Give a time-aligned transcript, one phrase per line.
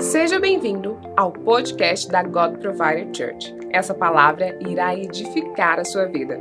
[0.00, 3.54] Seja bem-vindo ao podcast da God Provider Church.
[3.70, 6.38] Essa palavra irá edificar a sua vida.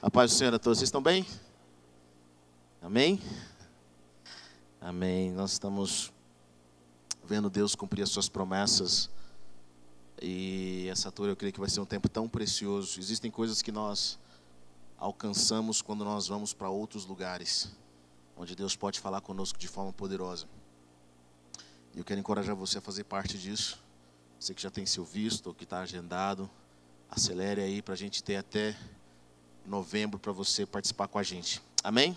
[0.00, 0.78] A paz do Senhor a todos.
[0.78, 1.26] Vocês estão bem?
[2.80, 3.20] Amém?
[4.80, 5.32] Amém.
[5.32, 6.12] Nós estamos
[7.24, 9.10] vendo Deus cumprir as suas promessas.
[10.22, 13.00] E essa tour eu creio que vai ser um tempo tão precioso.
[13.00, 14.20] Existem coisas que nós
[14.96, 17.72] alcançamos quando nós vamos para outros lugares,
[18.36, 20.46] onde Deus pode falar conosco de forma poderosa.
[21.96, 23.82] Eu quero encorajar você a fazer parte disso.
[24.38, 26.48] Você que já tem seu visto ou que está agendado,
[27.08, 28.78] acelere aí para a gente ter até
[29.64, 31.62] novembro para você participar com a gente.
[31.82, 32.14] Amém?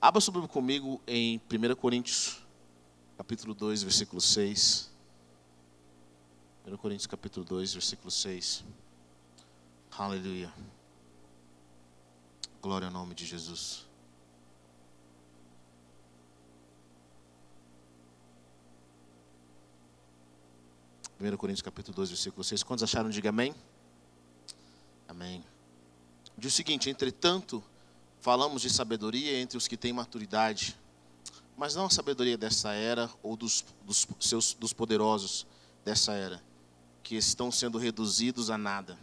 [0.00, 2.42] Abra Bíblia comigo em 1 Coríntios,
[3.16, 4.90] capítulo 2, versículo 6.
[6.66, 8.64] 1 Coríntios, capítulo 2, versículo 6.
[9.96, 10.52] Aleluia.
[12.60, 13.87] Glória ao nome de Jesus.
[21.20, 22.62] 1 Coríntios capítulo 2, versículo 6.
[22.62, 23.10] Quantos acharam?
[23.10, 23.52] Diga amém.
[25.08, 25.44] Amém.
[26.36, 27.62] Diz o seguinte: entretanto,
[28.20, 30.78] falamos de sabedoria entre os que têm maturidade,
[31.56, 35.44] mas não a sabedoria dessa era ou dos, dos, seus, dos poderosos
[35.84, 36.40] dessa era,
[37.02, 38.96] que estão sendo reduzidos a nada.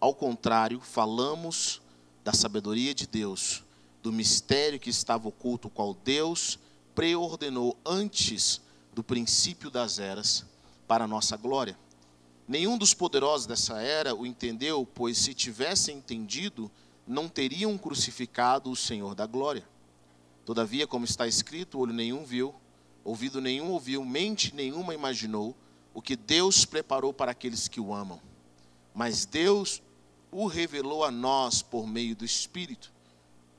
[0.00, 1.80] Ao contrário, falamos
[2.24, 3.62] da sabedoria de Deus,
[4.02, 6.58] do mistério que estava oculto, qual Deus
[6.96, 8.60] preordenou antes
[8.92, 10.44] do princípio das eras
[10.86, 11.78] para a nossa glória.
[12.46, 16.70] Nenhum dos poderosos dessa era o entendeu, pois se tivessem entendido,
[17.06, 19.66] não teriam crucificado o Senhor da glória.
[20.44, 22.54] Todavia, como está escrito, olho nenhum viu,
[23.02, 25.56] ouvido nenhum ouviu, mente nenhuma imaginou
[25.94, 28.20] o que Deus preparou para aqueles que o amam.
[28.94, 29.82] Mas Deus
[30.30, 32.92] o revelou a nós por meio do Espírito.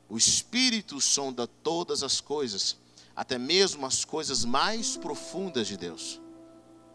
[0.07, 2.77] O Espírito sonda todas as coisas,
[3.15, 6.21] até mesmo as coisas mais profundas de Deus.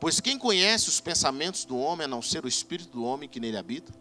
[0.01, 3.39] Pois quem conhece os pensamentos do homem a não ser o espírito do homem que
[3.39, 3.93] nele habita?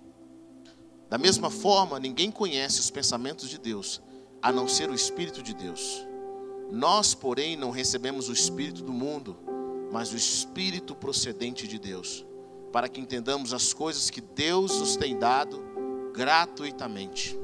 [1.10, 4.02] Da mesma forma, ninguém conhece os pensamentos de Deus
[4.42, 6.08] a não ser o espírito de Deus.
[6.72, 9.38] Nós, porém, não recebemos o espírito do mundo,
[9.92, 12.26] mas o espírito procedente de Deus,
[12.72, 15.62] para que entendamos as coisas que Deus nos tem dado
[16.14, 17.38] gratuitamente.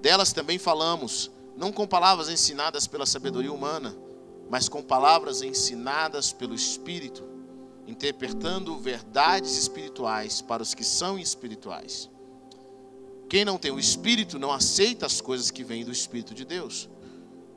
[0.00, 3.96] Delas também falamos, não com palavras ensinadas pela sabedoria humana,
[4.50, 7.35] mas com palavras ensinadas pelo Espírito
[7.86, 12.10] interpretando verdades espirituais para os que são espirituais.
[13.28, 16.88] Quem não tem o Espírito não aceita as coisas que vêm do Espírito de Deus,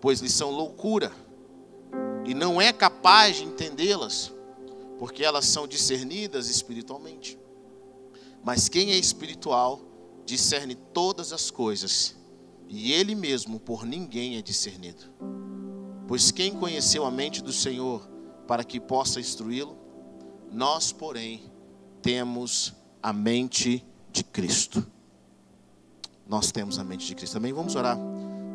[0.02, 1.12] pois lhes são loucura,
[2.26, 4.32] e não é capaz de entendê-las,
[4.98, 7.38] porque elas são discernidas espiritualmente.
[8.44, 9.82] Mas quem é espiritual
[10.26, 12.16] discerne todas as coisas,
[12.68, 15.04] e ele mesmo por ninguém é discernido.
[16.08, 18.08] Pois quem conheceu a mente do Senhor
[18.48, 19.78] para que possa instruí-lo?
[20.52, 21.42] Nós, porém,
[22.02, 24.86] temos a mente de Cristo.
[26.28, 27.34] Nós temos a mente de Cristo.
[27.34, 27.98] Também vamos orar.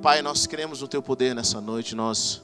[0.03, 2.43] Pai, nós cremos no teu poder nessa noite, nós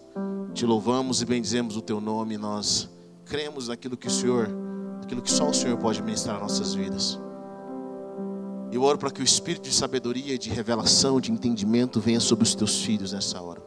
[0.55, 2.89] te louvamos e bendizemos o teu nome, nós
[3.27, 4.49] cremos naquilo que o Senhor,
[5.01, 7.21] naquilo que só o Senhor pode ministrar nas nossas vidas.
[8.73, 12.55] Eu oro para que o espírito de sabedoria, de revelação, de entendimento venha sobre os
[12.55, 13.63] teus filhos nessa hora.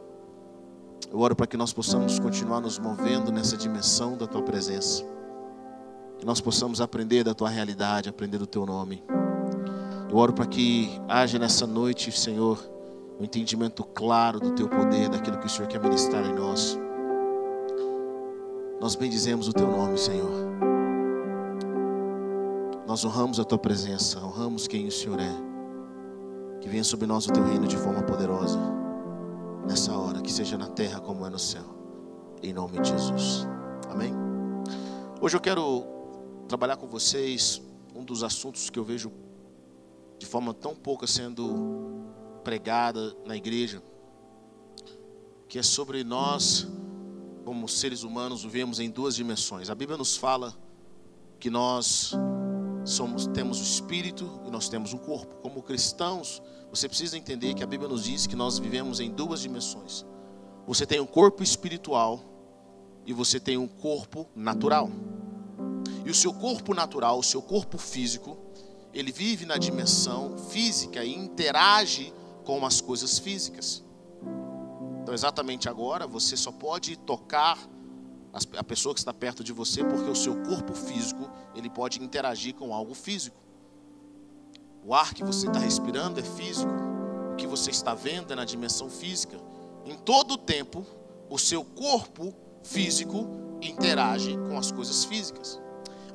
[1.12, 5.13] Eu oro para que nós possamos continuar nos movendo nessa dimensão da tua presença
[6.18, 9.02] que nós possamos aprender da tua realidade, aprender do teu nome.
[10.10, 12.58] Eu oro para que haja nessa noite, Senhor,
[13.18, 16.78] um entendimento claro do teu poder, daquilo que o Senhor quer ministrar em nós.
[18.80, 20.30] Nós bendizemos o teu nome, Senhor.
[22.86, 25.32] Nós honramos a tua presença, honramos quem o Senhor é.
[26.60, 28.58] Que venha sobre nós o teu reino de forma poderosa.
[29.66, 31.64] Nessa hora, que seja na terra como é no céu.
[32.42, 33.48] Em nome de Jesus.
[33.90, 34.14] Amém.
[35.20, 35.93] Hoje eu quero
[36.48, 37.62] trabalhar com vocês
[37.94, 39.12] um dos assuntos que eu vejo
[40.18, 42.02] de forma tão pouca sendo
[42.42, 43.82] pregada na igreja,
[45.48, 46.66] que é sobre nós,
[47.44, 49.70] como seres humanos, vivemos em duas dimensões.
[49.70, 50.54] A Bíblia nos fala
[51.38, 52.12] que nós
[52.84, 55.36] somos, temos o espírito e nós temos um corpo.
[55.36, 59.40] Como cristãos, você precisa entender que a Bíblia nos diz que nós vivemos em duas
[59.40, 60.04] dimensões.
[60.66, 62.20] Você tem um corpo espiritual
[63.06, 64.90] e você tem um corpo natural.
[66.04, 68.36] E o seu corpo natural, o seu corpo físico,
[68.92, 72.12] ele vive na dimensão física e interage
[72.44, 73.82] com as coisas físicas.
[75.02, 77.58] Então, exatamente agora, você só pode tocar
[78.56, 82.54] a pessoa que está perto de você, porque o seu corpo físico ele pode interagir
[82.54, 83.36] com algo físico.
[84.84, 86.72] O ar que você está respirando é físico,
[87.32, 89.38] o que você está vendo é na dimensão física.
[89.84, 90.84] Em todo o tempo,
[91.30, 93.26] o seu corpo físico
[93.62, 95.63] interage com as coisas físicas.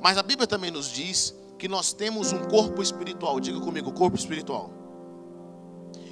[0.00, 3.38] Mas a Bíblia também nos diz que nós temos um corpo espiritual.
[3.38, 4.70] Diga comigo, corpo espiritual.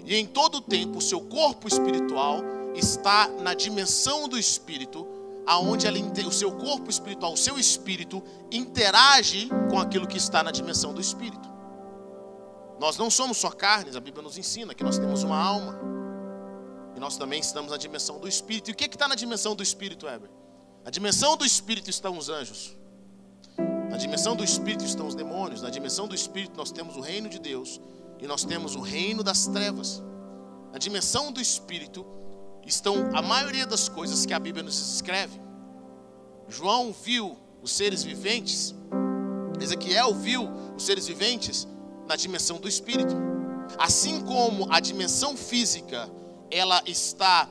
[0.05, 2.43] E em todo tempo, o seu corpo espiritual
[2.75, 5.07] está na dimensão do espírito,
[5.47, 5.87] aonde
[6.27, 11.01] o seu corpo espiritual, o seu espírito interage com aquilo que está na dimensão do
[11.01, 11.49] espírito.
[12.79, 15.79] Nós não somos só carnes, a Bíblia nos ensina que nós temos uma alma.
[16.95, 18.71] E nós também estamos na dimensão do espírito.
[18.71, 20.31] E o que está na dimensão do espírito, Heber?
[20.85, 22.78] Na dimensão do espírito estão os anjos.
[23.99, 25.61] Na dimensão do espírito estão os demônios.
[25.61, 27.81] Na dimensão do espírito nós temos o reino de Deus
[28.21, 30.01] e nós temos o reino das trevas.
[30.73, 32.07] Na dimensão do espírito
[32.65, 35.41] estão a maioria das coisas que a Bíblia nos escreve.
[36.47, 38.73] João viu os seres viventes,
[39.61, 41.67] Ezequiel viu os seres viventes
[42.07, 43.17] na dimensão do espírito.
[43.77, 46.09] Assim como a dimensão física,
[46.53, 47.49] ela está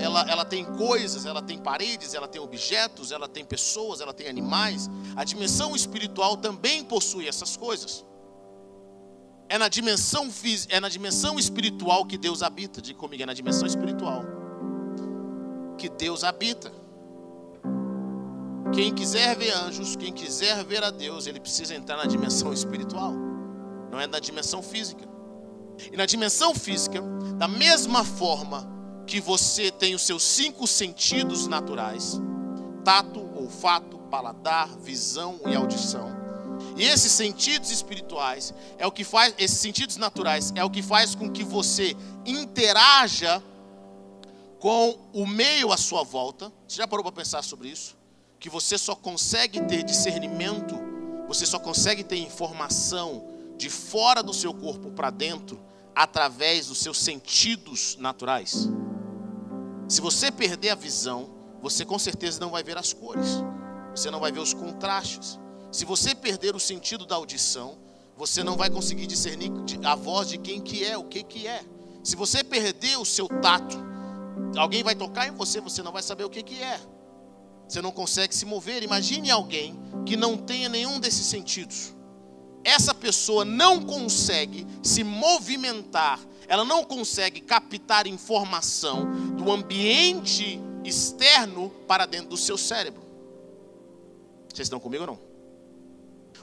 [0.00, 4.28] ela, ela tem coisas, ela tem paredes, ela tem objetos, ela tem pessoas, ela tem
[4.28, 4.88] animais.
[5.14, 8.04] A dimensão espiritual também possui essas coisas.
[9.48, 10.28] É na dimensão
[10.68, 12.80] é na dimensão espiritual que Deus habita.
[12.80, 14.24] Diga comigo, é na dimensão espiritual
[15.76, 16.72] que Deus habita.
[18.72, 23.12] Quem quiser ver anjos, quem quiser ver a Deus, ele precisa entrar na dimensão espiritual,
[23.90, 25.08] não é na dimensão física.
[25.90, 27.02] E na dimensão física,
[27.36, 28.79] da mesma forma
[29.10, 32.20] que você tem os seus cinco sentidos naturais:
[32.84, 36.08] tato, olfato, paladar, visão e audição.
[36.76, 41.14] E esses sentidos espirituais é o que faz, esses sentidos naturais é o que faz
[41.14, 43.42] com que você interaja
[44.60, 46.52] com o meio à sua volta.
[46.68, 47.96] Você já parou para pensar sobre isso?
[48.38, 50.78] Que você só consegue ter discernimento,
[51.26, 53.24] você só consegue ter informação
[53.56, 55.60] de fora do seu corpo para dentro
[55.94, 58.68] através dos seus sentidos naturais.
[59.90, 61.28] Se você perder a visão,
[61.60, 63.42] você com certeza não vai ver as cores,
[63.92, 65.36] você não vai ver os contrastes.
[65.72, 67.76] Se você perder o sentido da audição,
[68.16, 69.50] você não vai conseguir discernir
[69.82, 71.64] a voz de quem que é, o que que é.
[72.04, 73.76] Se você perder o seu tato,
[74.56, 76.78] alguém vai tocar em você, você não vai saber o que que é.
[77.68, 78.84] Você não consegue se mover.
[78.84, 79.76] Imagine alguém
[80.06, 81.96] que não tenha nenhum desses sentidos.
[82.62, 86.20] Essa pessoa não consegue se movimentar
[86.50, 93.02] ela não consegue captar informação do ambiente externo para dentro do seu cérebro.
[94.48, 95.18] Vocês estão comigo ou não?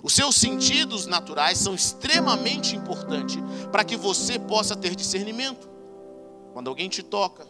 [0.02, 3.38] Os seus sentidos naturais são extremamente importantes
[3.72, 5.70] para que você possa ter discernimento.
[6.54, 7.48] Quando alguém te toca,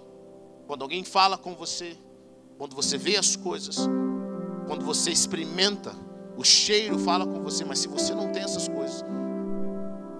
[0.66, 1.98] quando alguém fala com você,
[2.58, 3.78] quando você vê as coisas,
[4.68, 5.96] quando você experimenta,
[6.36, 9.04] o cheiro fala com você, mas se você não tem essas coisas,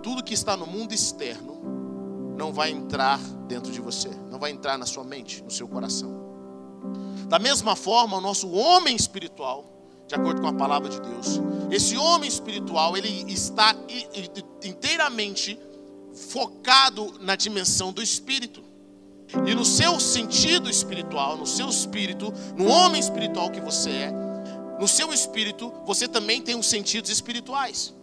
[0.02, 1.77] tudo que está no mundo externo
[2.38, 6.28] não vai entrar dentro de você, não vai entrar na sua mente, no seu coração.
[7.28, 9.66] Da mesma forma, o nosso homem espiritual,
[10.08, 11.42] de acordo com a palavra de Deus,
[11.72, 13.76] esse homem espiritual, ele está
[14.64, 15.60] inteiramente
[16.14, 18.64] focado na dimensão do espírito.
[19.46, 24.12] E no seu sentido espiritual, no seu espírito, no homem espiritual que você é,
[24.80, 27.94] no seu espírito, você também tem os sentidos espirituais.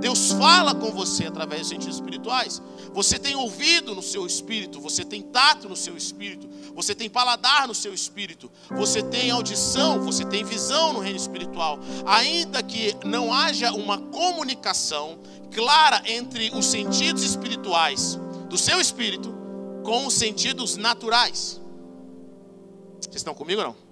[0.00, 2.62] Deus fala com você através dos sentidos espirituais.
[2.92, 7.68] Você tem ouvido no seu espírito, você tem tato no seu espírito, você tem paladar
[7.68, 11.78] no seu espírito, você tem audição, você tem visão no reino espiritual.
[12.04, 15.20] Ainda que não haja uma comunicação
[15.52, 18.18] clara entre os sentidos espirituais
[18.48, 19.32] do seu espírito
[19.84, 21.60] com os sentidos naturais.
[23.00, 23.90] Vocês estão comigo ou não?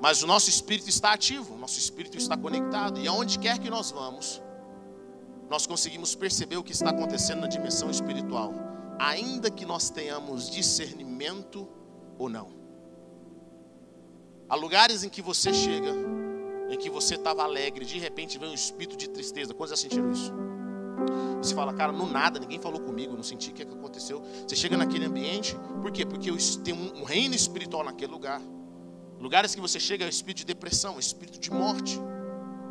[0.00, 3.68] Mas o nosso espírito está ativo, o nosso espírito está conectado, e aonde quer que
[3.68, 4.40] nós vamos,
[5.48, 8.52] nós conseguimos perceber o que está acontecendo na dimensão espiritual,
[8.98, 11.68] ainda que nós tenhamos discernimento
[12.18, 12.58] ou não.
[14.48, 15.90] Há lugares em que você chega,
[16.70, 19.54] em que você estava alegre, de repente vem um espírito de tristeza.
[19.54, 20.32] Quantos já sentiram isso?
[21.42, 24.22] Você fala, cara, no nada, ninguém falou comigo, não senti o que, é que aconteceu.
[24.46, 26.04] Você chega naquele ambiente, por quê?
[26.04, 26.30] Porque
[26.64, 28.40] tem um reino espiritual naquele lugar.
[29.18, 32.00] Lugares que você chega é o espírito de depressão, o espírito de morte.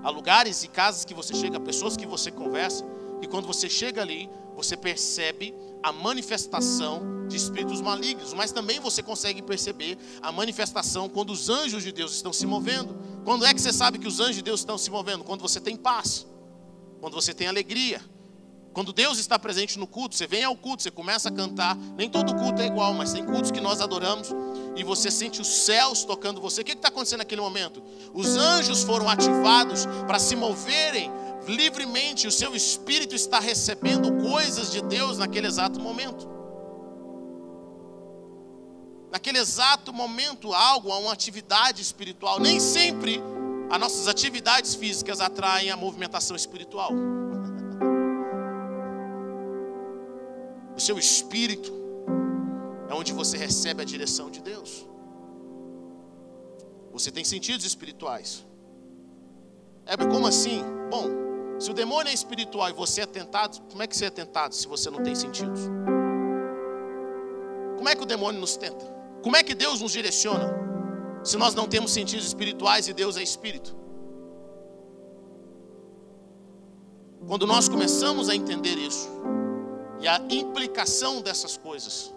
[0.04, 2.86] Há lugares e casas que você chega, pessoas que você conversa,
[3.22, 9.04] e quando você chega ali, você percebe a manifestação de espíritos malignos, mas também você
[9.04, 12.98] consegue perceber a manifestação quando os anjos de Deus estão se movendo.
[13.24, 15.24] Quando é que você sabe que os anjos de Deus estão se movendo?
[15.24, 16.26] Quando você tem paz,
[17.00, 18.02] quando você tem alegria.
[18.78, 21.76] Quando Deus está presente no culto, você vem ao culto, você começa a cantar.
[21.76, 24.28] Nem todo culto é igual, mas tem cultos que nós adoramos
[24.76, 26.62] e você sente os céus tocando você.
[26.62, 27.82] O que está acontecendo naquele momento?
[28.14, 31.12] Os anjos foram ativados para se moverem
[31.48, 32.28] livremente.
[32.28, 36.38] O seu espírito está recebendo coisas de Deus naquele exato momento.
[39.10, 42.40] naquele exato momento algo, uma atividade espiritual.
[42.40, 43.20] Nem sempre
[43.72, 46.92] as nossas atividades físicas atraem a movimentação espiritual.
[50.88, 51.72] Seu espírito
[52.90, 54.88] é onde você recebe a direção de Deus.
[56.94, 58.46] Você tem sentidos espirituais.
[59.86, 60.64] É como assim?
[60.90, 61.06] Bom,
[61.60, 64.56] se o demônio é espiritual e você é tentado, como é que você é tentado
[64.56, 65.62] se você não tem sentidos?
[67.76, 68.86] Como é que o demônio nos tenta?
[69.22, 70.48] Como é que Deus nos direciona?
[71.22, 73.76] Se nós não temos sentidos espirituais e Deus é espírito.
[77.28, 79.10] Quando nós começamos a entender isso
[80.00, 82.14] e a implicação dessas coisas,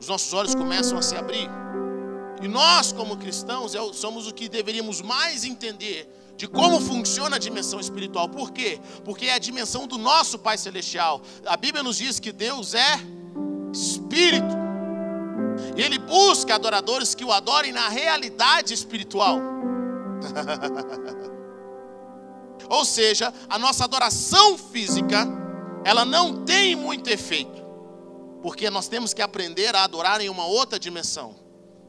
[0.00, 1.48] os nossos olhos começam a se abrir.
[2.42, 7.38] E nós, como cristãos, é somos o que deveríamos mais entender de como funciona a
[7.38, 8.28] dimensão espiritual.
[8.28, 8.80] Por quê?
[9.04, 11.22] Porque é a dimensão do nosso Pai Celestial.
[11.46, 12.98] A Bíblia nos diz que Deus é
[13.72, 14.56] Espírito.
[15.76, 19.38] E Ele busca adoradores que o adorem na realidade espiritual.
[22.68, 25.28] Ou seja, a nossa adoração física,
[25.84, 27.62] ela não tem muito efeito.
[28.42, 31.36] Porque nós temos que aprender a adorar em uma outra dimensão.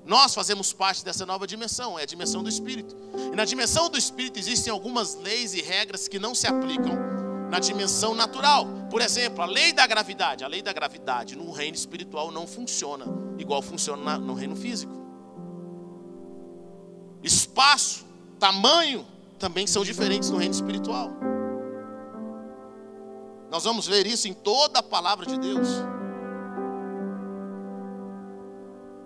[0.06, 2.96] Nós fazemos parte dessa nova dimensão, é a dimensão do Espírito.
[3.32, 6.98] E na dimensão do Espírito existem algumas leis e regras que não se aplicam
[7.50, 8.68] na dimensão natural.
[8.90, 10.44] Por exemplo, a lei da gravidade.
[10.44, 14.94] A lei da gravidade no reino espiritual não funciona igual funciona no reino físico.
[17.22, 18.06] Espaço,
[18.40, 19.06] tamanho
[19.40, 21.12] também são diferentes no reino espiritual.
[23.54, 25.68] Nós vamos ver isso em toda a palavra de Deus.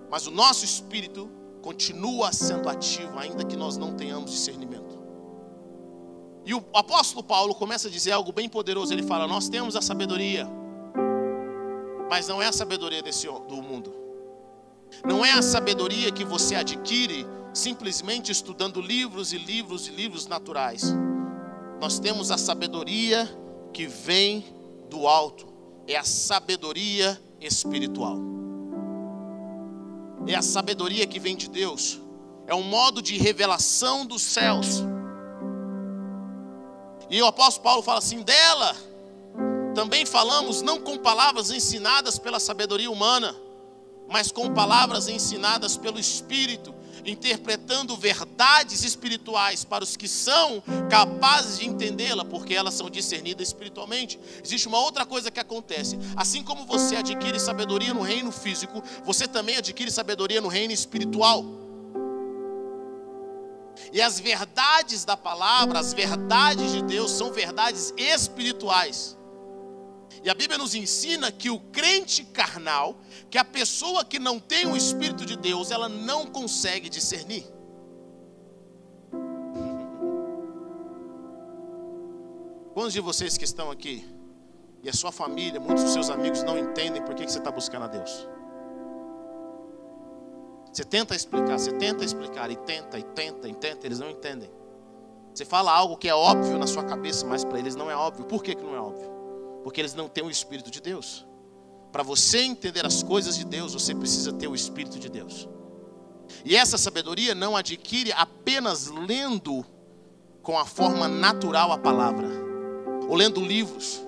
[0.10, 1.30] Mas o nosso espírito
[1.62, 4.98] continua sendo ativo, ainda que nós não tenhamos discernimento.
[6.46, 8.94] E o apóstolo Paulo começa a dizer algo bem poderoso.
[8.94, 10.48] Ele fala: Nós temos a sabedoria,
[12.10, 13.94] mas não é a sabedoria desse, do mundo.
[15.04, 20.96] Não é a sabedoria que você adquire simplesmente estudando livros e livros e livros naturais.
[21.82, 23.30] Nós temos a sabedoria
[23.78, 24.44] que vem
[24.90, 25.46] do alto,
[25.88, 28.18] é a sabedoria espiritual
[30.26, 32.00] é a sabedoria que vem de Deus,
[32.48, 34.84] é um modo de revelação dos céus.
[37.10, 38.76] E o apóstolo Paulo fala assim: dela
[39.74, 43.36] também falamos não com palavras ensinadas pela sabedoria humana,
[44.10, 46.74] mas com palavras ensinadas pelo Espírito,
[47.08, 54.20] interpretando verdades espirituais para os que são capazes de entendê-la, porque elas são discernidas espiritualmente.
[54.44, 59.28] Existe uma outra coisa que acontece: assim como você adquire sabedoria no reino físico, você
[59.28, 61.44] também adquire sabedoria no reino espiritual.
[63.94, 69.17] E as verdades da palavra, as verdades de Deus, são verdades espirituais.
[70.28, 72.98] E a Bíblia nos ensina que o crente carnal,
[73.30, 77.46] que a pessoa que não tem o Espírito de Deus, ela não consegue discernir.
[82.74, 84.06] Quantos de vocês que estão aqui
[84.84, 87.86] e a sua família, muitos dos seus amigos não entendem por que você está buscando
[87.86, 88.28] a Deus?
[90.74, 94.52] Você tenta explicar, você tenta explicar, e tenta, e tenta, e tenta, eles não entendem.
[95.34, 98.26] Você fala algo que é óbvio na sua cabeça, mas para eles não é óbvio.
[98.26, 99.17] Por que, que não é óbvio?
[99.68, 101.28] Porque eles não têm o Espírito de Deus.
[101.92, 105.46] Para você entender as coisas de Deus, você precisa ter o Espírito de Deus.
[106.46, 109.66] E essa sabedoria não adquire apenas lendo
[110.42, 112.30] com a forma natural a palavra,
[113.10, 114.02] ou lendo livros.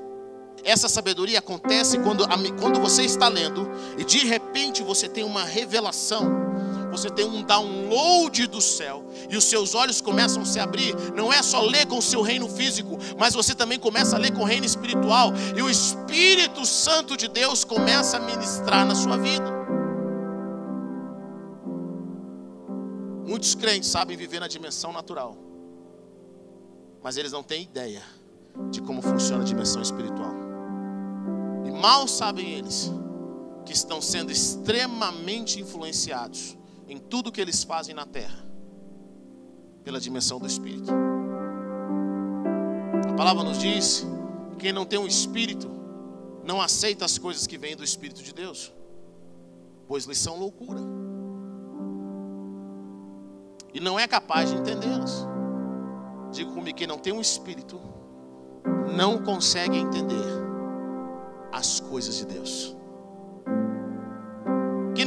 [0.64, 2.26] Essa sabedoria acontece quando,
[2.58, 6.49] quando você está lendo e de repente você tem uma revelação
[6.90, 10.96] você tem um download do céu e os seus olhos começam a se abrir.
[11.16, 14.34] Não é só ler com o seu reino físico, mas você também começa a ler
[14.34, 19.18] com o reino espiritual e o Espírito Santo de Deus começa a ministrar na sua
[19.18, 19.60] vida.
[23.26, 25.38] Muitos crentes sabem viver na dimensão natural,
[27.02, 28.02] mas eles não têm ideia
[28.72, 30.34] de como funciona a dimensão espiritual.
[31.66, 32.92] E mal sabem eles
[33.66, 36.59] que estão sendo extremamente influenciados
[36.90, 38.44] em tudo que eles fazem na terra,
[39.84, 40.92] pela dimensão do Espírito.
[43.08, 44.06] A palavra nos diz:
[44.50, 45.70] que quem não tem um Espírito,
[46.44, 48.74] não aceita as coisas que vêm do Espírito de Deus,
[49.88, 50.82] pois lhes são loucura,
[53.72, 55.28] e não é capaz de entendê-las.
[56.32, 57.80] Digo comigo: quem não tem um Espírito,
[58.96, 60.26] não consegue entender
[61.52, 62.76] as coisas de Deus.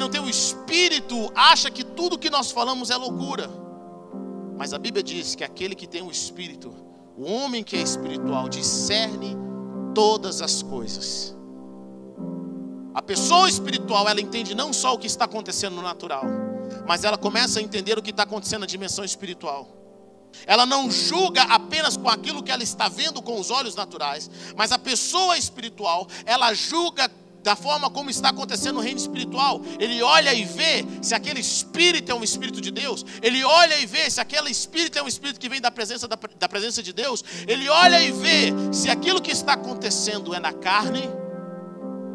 [0.03, 3.49] Não tem o Espírito acha que tudo que nós falamos é loucura.
[4.59, 6.75] Mas a Bíblia diz que aquele que tem o Espírito,
[7.17, 9.37] o homem que é espiritual, discerne
[9.95, 11.37] todas as coisas.
[12.93, 16.25] A pessoa espiritual, ela entende não só o que está acontecendo no natural,
[16.85, 19.69] mas ela começa a entender o que está acontecendo na dimensão espiritual.
[20.49, 24.73] Ela não julga apenas com aquilo que ela está vendo com os olhos naturais, mas
[24.73, 27.09] a pessoa espiritual, ela julga
[27.43, 29.61] da forma como está acontecendo no reino espiritual.
[29.79, 33.05] Ele olha e vê se aquele espírito é um espírito de Deus.
[33.21, 36.19] Ele olha e vê se aquele espírito é um espírito que vem da presença, da,
[36.39, 37.25] da presença de Deus.
[37.47, 41.03] Ele olha e vê se aquilo que está acontecendo é na carne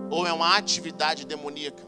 [0.10, 1.86] ou é uma atividade demoníaca.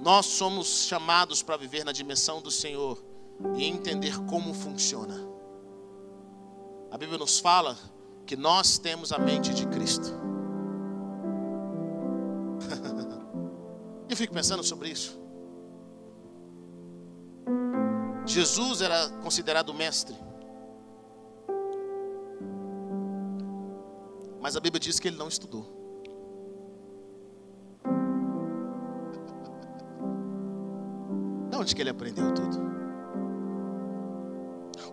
[0.00, 3.00] Nós somos chamados para viver na dimensão do Senhor
[3.56, 5.31] e entender como funciona.
[6.92, 7.76] A Bíblia nos fala
[8.26, 10.12] que nós temos a mente de Cristo.
[14.10, 15.18] Eu fico pensando sobre isso.
[18.26, 20.14] Jesus era considerado mestre.
[24.38, 25.64] Mas a Bíblia diz que ele não estudou.
[31.48, 32.71] De onde que ele aprendeu tudo?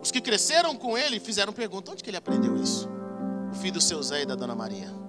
[0.02, 2.88] Os que cresceram com ele fizeram pergunta: onde que ele aprendeu isso?
[3.50, 5.00] O filho do seu Zé e da dona Maria.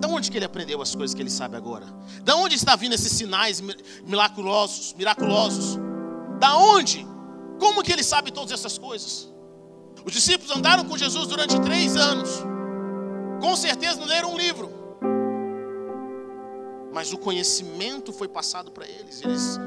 [0.00, 1.86] Da onde que ele aprendeu as coisas que ele sabe agora?
[2.22, 3.62] Da onde está vindo esses sinais
[4.04, 5.78] miraculosos, miraculosos?
[6.38, 7.06] Da onde?
[7.58, 9.28] Como que ele sabe todas essas coisas?
[10.04, 12.30] Os discípulos andaram com Jesus durante três anos.
[13.40, 14.70] Com certeza não leram um livro.
[16.92, 19.22] Mas o conhecimento foi passado para eles.
[19.22, 19.58] Eles,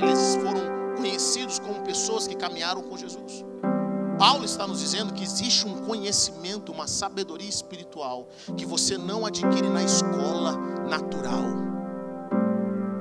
[0.00, 3.44] eles foram conhecidos como pessoas que caminharam com Jesus.
[4.16, 9.68] Paulo está nos dizendo que existe um conhecimento, uma sabedoria espiritual que você não adquire
[9.68, 10.56] na escola
[10.88, 11.42] natural,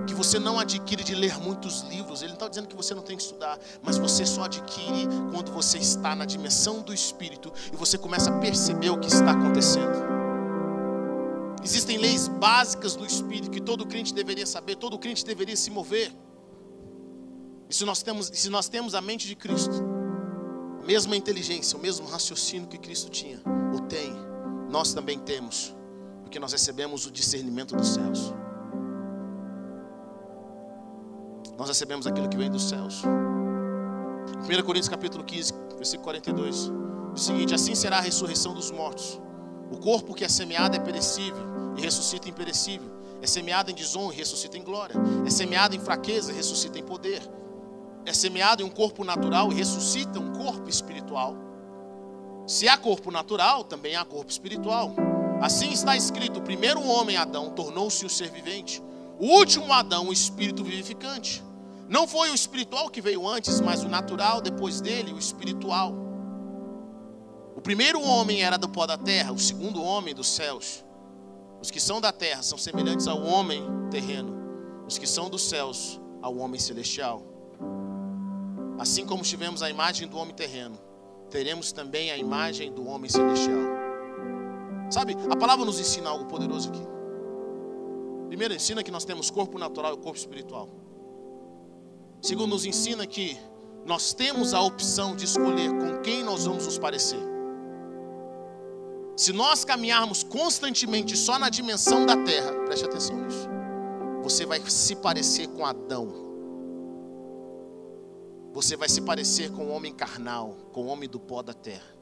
[0.08, 2.24] que você não adquire de ler muitos livros.
[2.24, 5.52] Ele não está dizendo que você não tem que estudar, mas você só adquire quando
[5.52, 10.10] você está na dimensão do espírito e você começa a perceber o que está acontecendo.
[11.64, 16.12] Existem leis básicas do espírito que todo crente deveria saber, todo crente deveria se mover.
[17.72, 19.82] E se nós temos, se nós temos a mente de Cristo,
[20.82, 23.40] a mesma inteligência, o mesmo raciocínio que Cristo tinha,
[23.74, 24.14] ou tem,
[24.70, 25.74] nós também temos,
[26.22, 28.34] porque nós recebemos o discernimento dos céus.
[31.58, 33.04] Nós recebemos aquilo que vem dos céus.
[33.06, 39.18] 1 Coríntios capítulo 15, versículo 42, diz o seguinte: Assim será a ressurreição dos mortos.
[39.72, 42.92] O corpo que é semeado é perecível e ressuscita imperecível.
[43.22, 44.96] É semeado em desonra e ressuscita em glória.
[45.26, 47.22] É semeado em fraqueza e ressuscita em poder
[48.06, 51.36] é semeado em um corpo natural e ressuscita um corpo espiritual.
[52.48, 54.94] Se há corpo natural, também há corpo espiritual.
[55.42, 58.82] Assim está escrito: o primeiro homem, Adão, tornou-se o ser vivente.
[59.20, 61.44] O último Adão, o espírito vivificante.
[61.88, 65.94] Não foi o espiritual que veio antes, mas o natural, depois dele, o espiritual.
[67.56, 70.84] O primeiro homem era do pó da terra, o segundo homem dos céus.
[71.62, 74.36] Os que são da terra são semelhantes ao homem terreno,
[74.88, 77.31] os que são dos céus, ao homem celestial.
[78.78, 80.78] Assim como tivemos a imagem do homem terreno,
[81.30, 83.60] teremos também a imagem do homem celestial.
[84.90, 86.82] Sabe, a palavra nos ensina algo poderoso aqui.
[88.28, 90.70] Primeiro, ensina que nós temos corpo natural e corpo espiritual.
[92.22, 93.38] Segundo, nos ensina que
[93.86, 97.20] nós temos a opção de escolher com quem nós vamos nos parecer.
[99.16, 103.50] Se nós caminharmos constantemente só na dimensão da terra, preste atenção nisso,
[104.24, 106.31] você vai se parecer com Adão
[108.54, 111.96] você vai se parecer com o homem carnal, com o homem do pó da terra.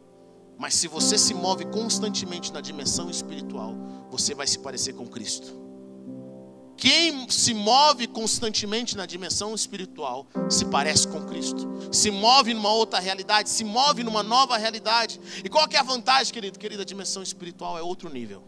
[0.57, 3.73] Mas se você se move constantemente na dimensão espiritual,
[4.09, 5.69] você vai se parecer com Cristo.
[6.75, 11.67] Quem se move constantemente na dimensão espiritual se parece com Cristo.
[11.91, 15.19] Se move numa outra realidade, se move numa nova realidade.
[15.43, 16.57] E qual que é a vantagem, querido?
[16.57, 18.43] Querida, a dimensão espiritual é outro nível.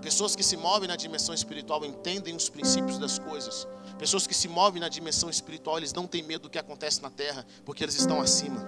[0.00, 3.68] Pessoas que se movem na dimensão espiritual entendem os princípios das coisas.
[4.00, 7.10] Pessoas que se movem na dimensão espiritual, eles não têm medo do que acontece na
[7.10, 8.66] terra, porque eles estão acima.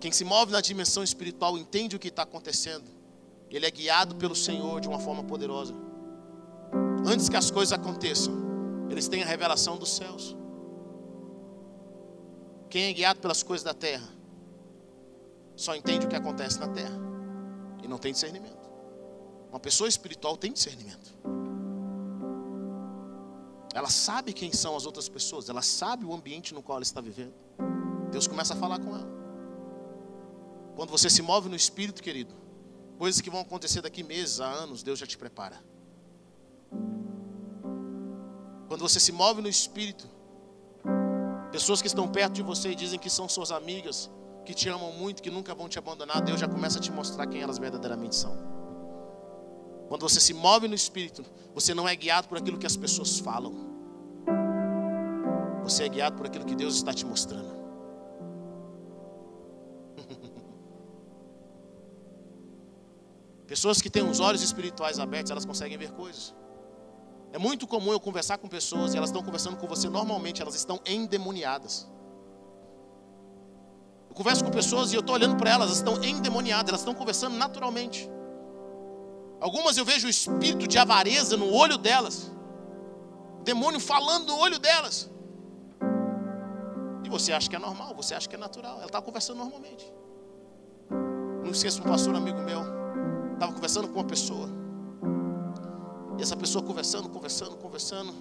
[0.00, 2.86] Quem se move na dimensão espiritual entende o que está acontecendo.
[3.50, 5.74] Ele é guiado pelo Senhor de uma forma poderosa.
[7.06, 8.32] Antes que as coisas aconteçam,
[8.88, 10.34] eles têm a revelação dos céus.
[12.70, 14.08] Quem é guiado pelas coisas da terra
[15.54, 16.98] só entende o que acontece na terra
[17.84, 18.66] e não tem discernimento.
[19.50, 21.14] Uma pessoa espiritual tem discernimento.
[23.78, 27.00] Ela sabe quem são as outras pessoas, ela sabe o ambiente no qual ela está
[27.00, 27.34] vivendo.
[28.10, 29.08] Deus começa a falar com ela.
[30.74, 32.34] Quando você se move no espírito, querido,
[32.98, 35.58] coisas que vão acontecer daqui meses, a anos, Deus já te prepara.
[38.68, 40.08] Quando você se move no espírito,
[41.56, 44.10] Pessoas que estão perto de você e dizem que são suas amigas,
[44.44, 47.26] que te amam muito, que nunca vão te abandonar, Deus já começa a te mostrar
[47.26, 48.36] quem elas verdadeiramente são.
[49.88, 53.18] Quando você se move no espírito, você não é guiado por aquilo que as pessoas
[53.18, 53.54] falam.
[55.62, 57.56] Você é guiado por aquilo que Deus está te mostrando.
[63.46, 66.34] Pessoas que têm os olhos espirituais abertos, elas conseguem ver coisas.
[67.32, 70.54] É muito comum eu conversar com pessoas e elas estão conversando com você normalmente, elas
[70.54, 71.86] estão endemoniadas.
[74.08, 76.94] Eu converso com pessoas e eu estou olhando para elas, elas estão endemoniadas, elas estão
[76.94, 78.08] conversando naturalmente.
[79.40, 82.32] Algumas eu vejo o espírito de avareza no olho delas,
[83.40, 85.10] o demônio falando no olho delas.
[87.04, 89.86] E você acha que é normal, você acha que é natural, ela está conversando normalmente.
[91.44, 92.62] Não esqueço um pastor amigo meu,
[93.34, 94.48] estava conversando com uma pessoa.
[96.18, 98.12] E essa pessoa conversando, conversando, conversando.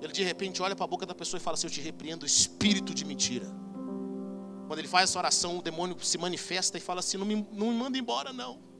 [0.00, 2.26] Ele de repente olha para a boca da pessoa e fala assim: Eu te repreendo,
[2.26, 3.46] espírito de mentira.
[4.66, 7.68] Quando ele faz essa oração, o demônio se manifesta e fala assim: Não me, não
[7.68, 8.71] me manda embora, não.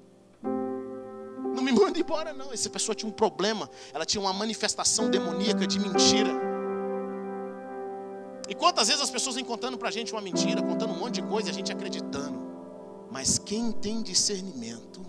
[1.54, 2.52] Não me manda embora, não.
[2.52, 3.68] Essa pessoa tinha um problema.
[3.92, 6.30] Ela tinha uma manifestação demoníaca de mentira.
[8.48, 11.14] E quantas vezes as pessoas vêm contando para a gente uma mentira, contando um monte
[11.14, 12.50] de coisa e a gente acreditando.
[13.10, 15.02] Mas quem tem discernimento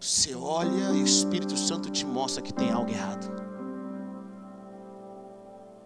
[0.00, 3.28] você olha e o Espírito Santo te mostra que tem algo errado.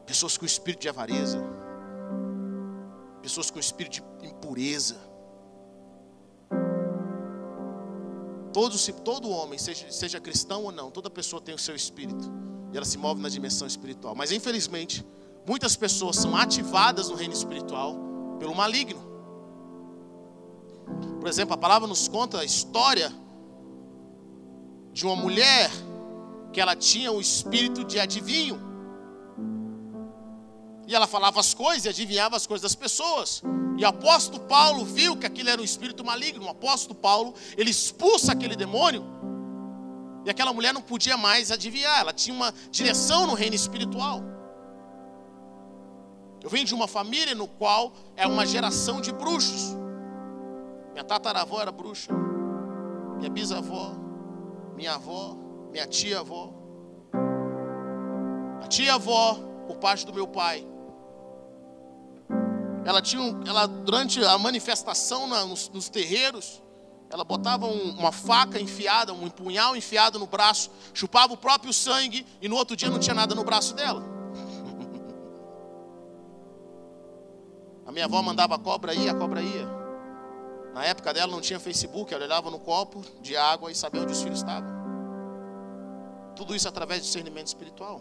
[0.04, 1.42] Pessoas com espírito de avareza,
[3.22, 4.96] pessoas com espírito de impureza.
[8.52, 12.30] Todo, todo homem, seja, seja cristão ou não, toda pessoa tem o seu espírito.
[12.72, 14.14] E ela se move na dimensão espiritual.
[14.14, 15.04] Mas infelizmente,
[15.46, 17.96] muitas pessoas são ativadas no reino espiritual
[18.38, 19.10] pelo maligno.
[21.20, 23.12] Por exemplo, a palavra nos conta a história
[24.92, 25.70] de uma mulher
[26.52, 28.69] que ela tinha o espírito de adivinho.
[30.90, 33.44] E ela falava as coisas e adivinhava as coisas das pessoas.
[33.78, 36.46] E o apóstolo Paulo viu que aquilo era um espírito maligno.
[36.46, 39.04] O apóstolo Paulo, ele expulsa aquele demônio.
[40.24, 44.20] E aquela mulher não podia mais adivinhar, ela tinha uma direção no reino espiritual.
[46.42, 49.76] Eu venho de uma família no qual é uma geração de bruxos.
[50.90, 52.12] Minha tataravó era bruxa,
[53.16, 53.92] minha bisavó,
[54.74, 55.36] minha avó,
[55.70, 56.52] minha tia-avó.
[58.60, 60.66] A tia-avó, por parte do meu pai,
[62.84, 66.62] ela tinha, ela durante a manifestação na, nos, nos, terreiros,
[67.10, 72.26] ela botava um, uma faca enfiada, um punhal enfiado no braço, chupava o próprio sangue
[72.40, 74.02] e no outro dia não tinha nada no braço dela.
[77.86, 79.68] A minha avó mandava a cobra ir, a cobra ia.
[80.72, 84.12] Na época dela não tinha Facebook, ela olhava no copo de água e sabia onde
[84.12, 84.70] os filhos estavam.
[86.36, 88.00] Tudo isso através de discernimento espiritual.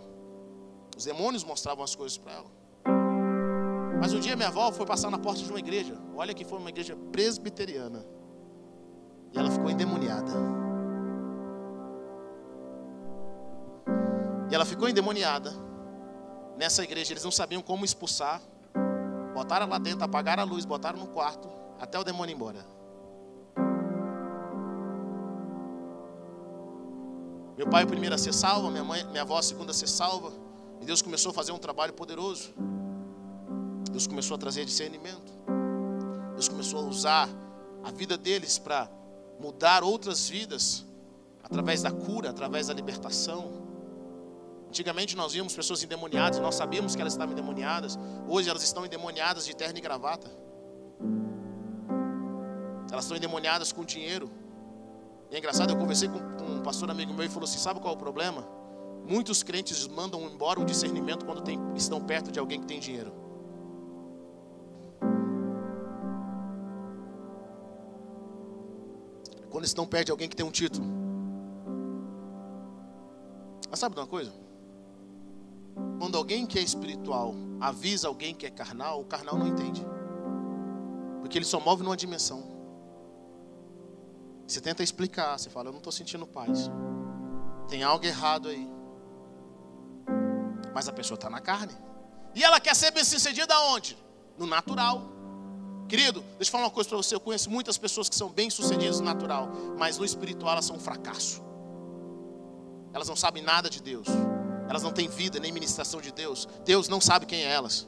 [0.95, 2.58] Os demônios mostravam as coisas para ela.
[3.99, 5.97] Mas um dia minha avó foi passar na porta de uma igreja.
[6.15, 8.05] Olha que foi uma igreja presbiteriana.
[9.33, 10.31] E ela ficou endemoniada.
[14.49, 15.51] E ela ficou endemoniada.
[16.57, 18.41] Nessa igreja eles não sabiam como expulsar.
[19.33, 22.65] Botaram lá dentro, apagaram a luz, botaram no quarto até o demônio ir embora.
[27.57, 29.87] Meu pai o primeiro a ser salvo, minha mãe, minha avó a segunda a ser
[29.87, 30.31] salva.
[30.81, 32.53] E Deus começou a fazer um trabalho poderoso.
[33.99, 35.33] Deus começou a trazer discernimento.
[36.31, 37.27] Deus começou a usar
[37.83, 38.89] a vida deles para
[39.37, 40.85] mudar outras vidas
[41.43, 43.51] através da cura, através da libertação.
[44.69, 47.99] Antigamente nós víamos pessoas endemoniadas, nós sabíamos que elas estavam endemoniadas.
[48.25, 50.31] Hoje elas estão endemoniadas de terno e gravata.
[52.89, 54.31] Elas estão endemoniadas com dinheiro.
[55.29, 57.95] E é engraçado, eu conversei com um pastor amigo meu e falou assim: sabe qual
[57.95, 58.47] é o problema?
[59.05, 63.18] Muitos crentes mandam embora o discernimento quando tem, estão perto de alguém que tem dinheiro.
[69.59, 70.87] Quando estão perto de alguém que tem um título.
[73.69, 74.31] Mas sabe de uma coisa?
[75.99, 79.85] Quando alguém que é espiritual avisa alguém que é carnal, o carnal não entende.
[81.19, 82.41] Porque ele só move numa dimensão.
[84.47, 86.71] Você tenta explicar, você fala, eu não estou sentindo paz.
[87.67, 88.65] Tem algo errado aí.
[90.73, 91.75] Mas a pessoa está na carne.
[92.33, 93.97] E ela quer ser bem sucedida aonde?
[94.37, 95.18] No natural.
[95.89, 97.15] Querido, deixa eu falar uma coisa para você.
[97.15, 100.75] Eu conheço muitas pessoas que são bem sucedidas no natural, mas no espiritual elas são
[100.75, 101.41] um fracasso.
[102.93, 104.07] Elas não sabem nada de Deus.
[104.69, 106.47] Elas não têm vida nem ministração de Deus.
[106.63, 107.87] Deus não sabe quem é elas.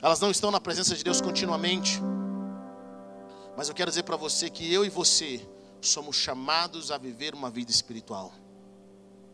[0.00, 2.00] Elas não estão na presença de Deus continuamente.
[3.54, 5.46] Mas eu quero dizer para você que eu e você
[5.78, 8.32] somos chamados a viver uma vida espiritual.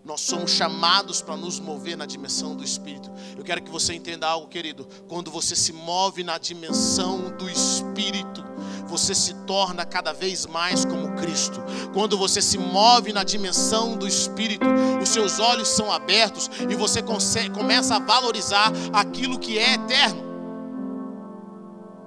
[0.05, 3.11] Nós somos chamados para nos mover na dimensão do Espírito.
[3.37, 4.87] Eu quero que você entenda algo, querido.
[5.07, 8.43] Quando você se move na dimensão do Espírito,
[8.87, 11.61] você se torna cada vez mais como Cristo.
[11.93, 14.67] Quando você se move na dimensão do Espírito,
[15.03, 20.29] os seus olhos são abertos e você consegue, começa a valorizar aquilo que é eterno.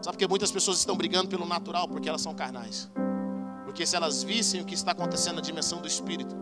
[0.02, 1.88] Sabe porque muitas pessoas estão brigando pelo natural?
[1.88, 2.90] Porque elas são carnais.
[3.64, 6.36] Porque se elas vissem o que está acontecendo na dimensão do Espírito,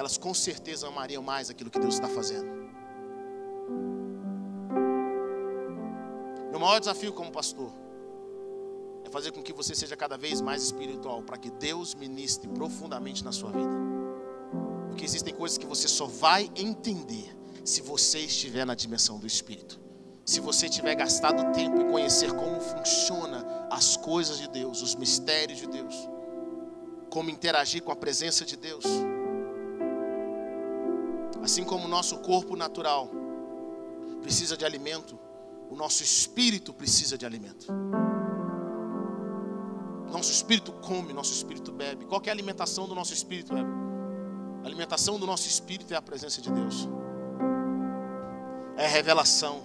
[0.00, 2.50] elas com certeza amariam mais aquilo que Deus está fazendo.
[6.50, 7.70] Meu maior desafio como pastor
[9.04, 13.22] é fazer com que você seja cada vez mais espiritual, para que Deus ministre profundamente
[13.22, 13.76] na sua vida.
[14.88, 19.78] Porque existem coisas que você só vai entender se você estiver na dimensão do Espírito.
[20.24, 25.58] Se você tiver gastado tempo em conhecer como funciona as coisas de Deus, os mistérios
[25.58, 25.94] de Deus,
[27.10, 28.84] como interagir com a presença de Deus.
[31.42, 33.10] Assim como o nosso corpo natural
[34.22, 35.18] precisa de alimento,
[35.70, 37.66] o nosso espírito precisa de alimento.
[40.10, 42.04] Nosso espírito come, nosso espírito bebe.
[42.04, 43.54] Qual é a alimentação do nosso espírito?
[43.54, 46.88] A alimentação do nosso espírito é a presença de Deus.
[48.76, 49.62] É revelação.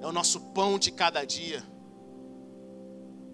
[0.00, 1.62] É o nosso pão de cada dia.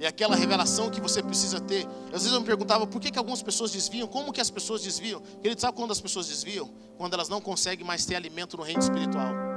[0.02, 1.86] É aquela revelação que você precisa ter.
[2.06, 4.82] Às vezes eu me perguntava por que, que algumas pessoas desviam, como que as pessoas
[4.82, 5.22] desviam.
[5.40, 6.68] Querido, sabe quando as pessoas desviam?
[6.98, 9.51] Quando elas não conseguem mais ter alimento no reino espiritual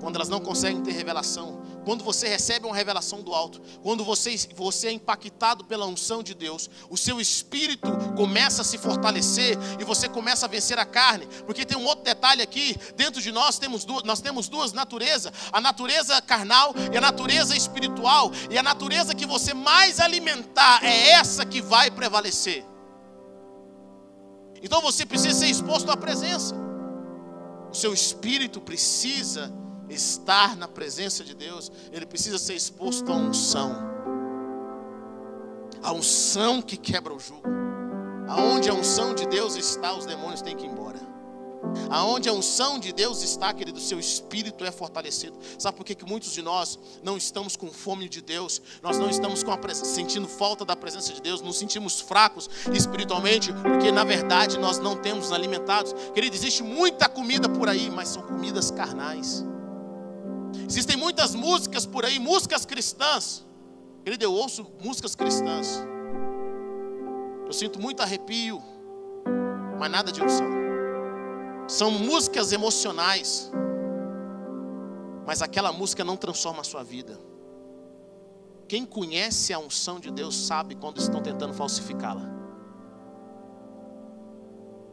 [0.00, 4.36] quando elas não conseguem ter revelação, quando você recebe uma revelação do alto, quando você,
[4.54, 9.84] você é impactado pela unção de Deus, o seu espírito começa a se fortalecer e
[9.84, 13.58] você começa a vencer a carne, porque tem um outro detalhe aqui, dentro de nós
[13.58, 18.62] temos duas, nós temos duas naturezas, a natureza carnal e a natureza espiritual, e a
[18.62, 22.64] natureza que você mais alimentar é essa que vai prevalecer.
[24.62, 26.54] Então você precisa ser exposto à presença.
[27.70, 29.52] O seu espírito precisa
[29.90, 33.74] estar na presença de Deus, ele precisa ser exposto à unção.
[35.82, 37.48] A unção que quebra o jugo.
[38.28, 40.98] Aonde a unção de Deus está, os demônios têm que ir embora.
[41.90, 45.36] Aonde a unção de Deus está, querido, seu espírito é fortalecido.
[45.58, 48.60] Sabe por que, que muitos de nós não estamos com fome de Deus?
[48.82, 53.52] Nós não estamos com a, sentindo falta da presença de Deus, nos sentimos fracos espiritualmente,
[53.52, 55.94] porque na verdade nós não temos alimentados.
[56.14, 59.44] Querido, existe muita comida por aí, mas são comidas carnais.
[60.68, 63.42] Existem muitas músicas por aí, músicas cristãs.
[64.04, 65.82] Querido, eu ouço músicas cristãs.
[67.46, 68.62] Eu sinto muito arrepio,
[69.78, 70.46] mas nada de unção.
[71.66, 73.50] São músicas emocionais,
[75.26, 77.18] mas aquela música não transforma a sua vida.
[78.68, 82.28] Quem conhece a unção de Deus sabe quando estão tentando falsificá-la.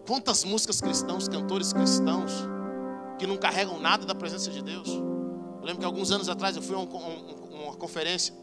[0.07, 2.31] Quantas músicas cristãs, cantores cristãos,
[3.19, 4.87] que não carregam nada da presença de Deus.
[5.65, 8.35] Eu lembro que alguns anos atrás eu fui a um, um, uma conferência,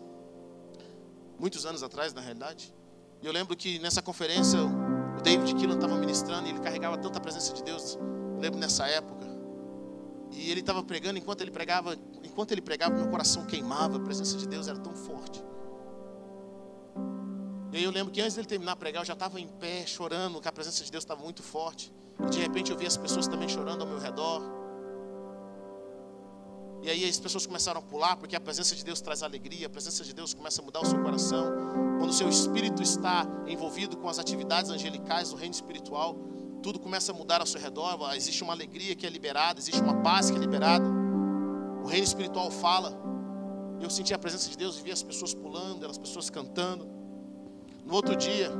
[1.39, 2.75] muitos anos atrás, na realidade.
[3.23, 7.21] E eu lembro que nessa conferência o David Killan estava ministrando e ele carregava tanta
[7.21, 7.95] presença de Deus.
[7.95, 9.25] Eu lembro nessa época.
[10.33, 14.37] E ele estava pregando, enquanto ele pregava, enquanto ele pregava, meu coração queimava, a presença
[14.37, 15.41] de Deus era tão forte.
[17.71, 19.87] E aí eu lembro que antes dele terminar de pregar, eu já estava em pé,
[19.87, 21.93] chorando, que a presença de Deus estava muito forte.
[22.21, 24.62] E de repente eu vi as pessoas também chorando ao meu redor.
[26.83, 29.71] E aí as pessoas começaram a pular, porque a presença de Deus traz alegria, a
[29.71, 31.45] presença de Deus começa a mudar o seu coração.
[31.99, 36.16] Quando o seu espírito está envolvido com as atividades angelicais do reino espiritual,
[36.61, 40.03] tudo começa a mudar ao seu redor, existe uma alegria que é liberada, existe uma
[40.03, 40.85] paz que é liberada.
[41.85, 43.01] O reino espiritual fala.
[43.81, 46.88] Eu senti a presença de Deus e vi as pessoas pulando, as pessoas cantando.
[47.85, 48.51] No outro dia,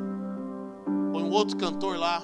[1.13, 2.23] foi um outro cantor lá.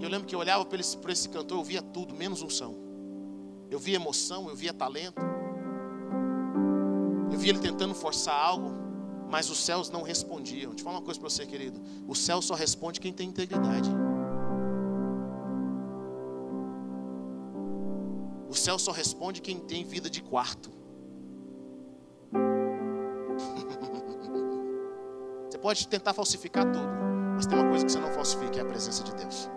[0.00, 2.83] Eu lembro que eu olhava para esse, esse cantor, eu via tudo, menos um som.
[3.74, 5.20] Eu via emoção, eu via talento.
[7.32, 8.70] Eu via ele tentando forçar algo,
[9.28, 10.70] mas os céus não respondiam.
[10.70, 11.80] Deixa eu falar uma coisa para você, querido.
[12.06, 13.90] O céu só responde quem tem integridade.
[18.48, 20.70] O céu só responde quem tem vida de quarto.
[25.50, 26.86] Você pode tentar falsificar tudo,
[27.34, 29.50] mas tem uma coisa que você não falsifica: é a presença de Deus.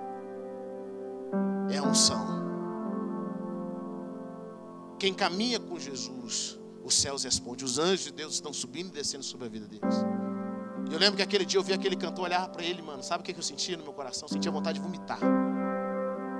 [1.69, 2.36] É a unção.
[4.99, 7.63] Quem caminha com Jesus, os céus respondem.
[7.63, 9.95] Os anjos de Deus estão subindo e descendo sobre a vida deles.
[10.89, 13.03] E eu lembro que aquele dia eu vi aquele cantor olhar para ele, mano.
[13.03, 14.27] Sabe o que eu sentia no meu coração?
[14.27, 15.19] Eu sentia vontade de vomitar.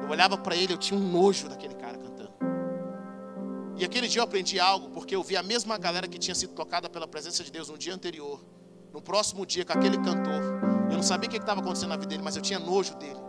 [0.01, 2.31] Eu olhava para ele, eu tinha um nojo daquele cara cantando.
[3.77, 6.53] E aquele dia eu aprendi algo, porque eu vi a mesma galera que tinha sido
[6.53, 8.43] tocada pela presença de Deus no dia anterior.
[8.91, 10.41] No próximo dia, com aquele cantor.
[10.89, 13.19] Eu não sabia o que estava acontecendo na vida dele, mas eu tinha nojo dele.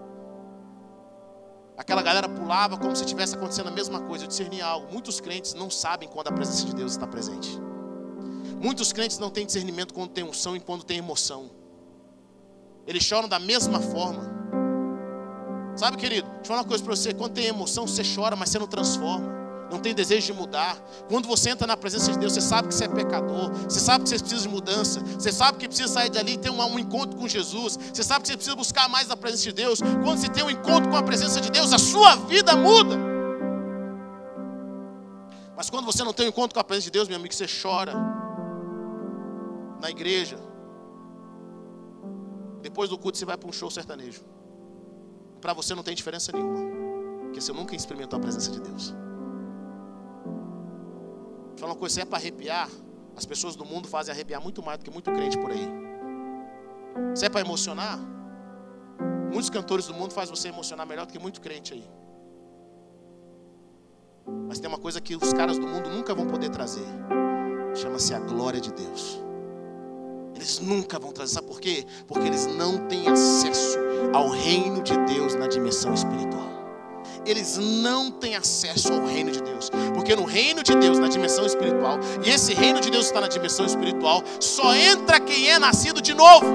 [1.78, 4.24] Aquela galera pulava como se estivesse acontecendo a mesma coisa.
[4.24, 4.92] Eu discerni algo.
[4.92, 7.56] Muitos crentes não sabem quando a presença de Deus está presente.
[8.60, 11.50] Muitos crentes não têm discernimento quando tem unção e quando tem emoção.
[12.84, 14.28] Eles choram da mesma forma.
[15.76, 16.26] Sabe, querido?
[16.26, 17.14] Deixa eu falar uma coisa para você.
[17.14, 19.38] Quando tem emoção, você chora, mas você não transforma
[19.70, 20.76] não tem desejo de mudar.
[21.08, 24.04] Quando você entra na presença de Deus, você sabe que você é pecador, você sabe
[24.04, 27.16] que você precisa de mudança, você sabe que precisa sair dali e ter um, encontro
[27.16, 29.80] com Jesus, você sabe que você precisa buscar mais a presença de Deus.
[29.80, 32.96] Quando você tem um encontro com a presença de Deus, a sua vida muda.
[35.56, 37.46] Mas quando você não tem um encontro com a presença de Deus, meu amigo, você
[37.46, 37.92] chora
[39.80, 40.38] na igreja.
[42.62, 44.22] Depois do culto você vai para um show sertanejo.
[45.40, 46.58] Para você não tem diferença nenhuma.
[47.22, 48.94] Porque você nunca experimentou a presença de Deus.
[51.58, 52.70] Vou falar uma coisa, se é para arrepiar,
[53.16, 55.68] as pessoas do mundo fazem arrepiar muito mais do que muito crente por aí.
[57.16, 57.98] Se é para emocionar,
[59.32, 61.84] muitos cantores do mundo fazem você emocionar melhor do que muito crente aí.
[64.46, 66.86] Mas tem uma coisa que os caras do mundo nunca vão poder trazer.
[67.74, 69.20] Chama-se a glória de Deus.
[70.36, 71.34] Eles nunca vão trazer.
[71.34, 71.84] Sabe por quê?
[72.06, 73.78] Porque eles não têm acesso
[74.14, 76.57] ao reino de Deus na dimensão espiritual
[77.30, 79.70] eles não têm acesso ao reino de Deus.
[79.94, 83.28] Porque no reino de Deus, na dimensão espiritual, e esse reino de Deus está na
[83.28, 86.46] dimensão espiritual, só entra quem é nascido de novo.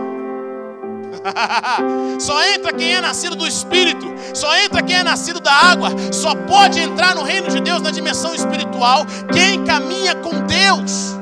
[2.19, 6.35] só entra quem é nascido do Espírito, só entra quem é nascido da água, só
[6.35, 11.13] pode entrar no reino de Deus na dimensão espiritual quem caminha com Deus.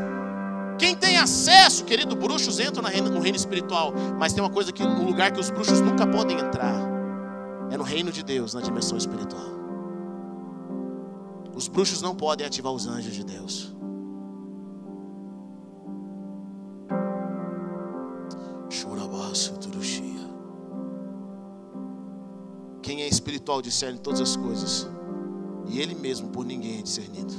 [0.80, 5.04] Quem tem acesso, querido, bruxos entram no reino espiritual, mas tem uma coisa que no
[5.04, 7.01] lugar que os bruxos nunca podem entrar
[7.72, 9.50] é no reino de Deus, na dimensão espiritual.
[11.56, 13.74] Os bruxos não podem ativar os anjos de Deus.
[22.92, 24.86] Quem é espiritual discerne todas as coisas,
[25.66, 27.34] e ele mesmo por ninguém é discernido.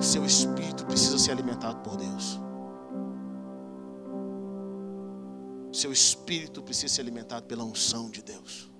[0.00, 2.40] Seu espírito precisa ser alimentado por Deus.
[5.72, 8.70] Seu espírito precisa ser alimentado pela unção de Deus.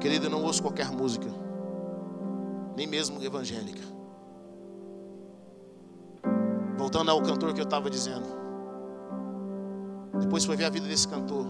[0.00, 1.26] Querido, eu não ouço qualquer música,
[2.76, 3.82] nem mesmo evangélica.
[6.76, 8.28] Voltando ao cantor que eu estava dizendo.
[10.20, 11.46] Depois foi ver a vida desse cantor.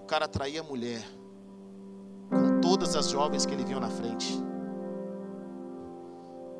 [0.00, 1.04] O cara atraía a mulher
[2.30, 4.32] com todas as jovens que ele viu na frente.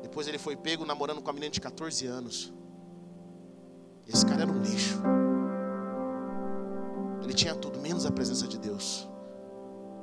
[0.01, 2.53] Depois ele foi pego namorando com a menina de 14 anos.
[4.07, 5.01] Esse cara era um lixo.
[7.23, 9.07] Ele tinha tudo, menos a presença de Deus.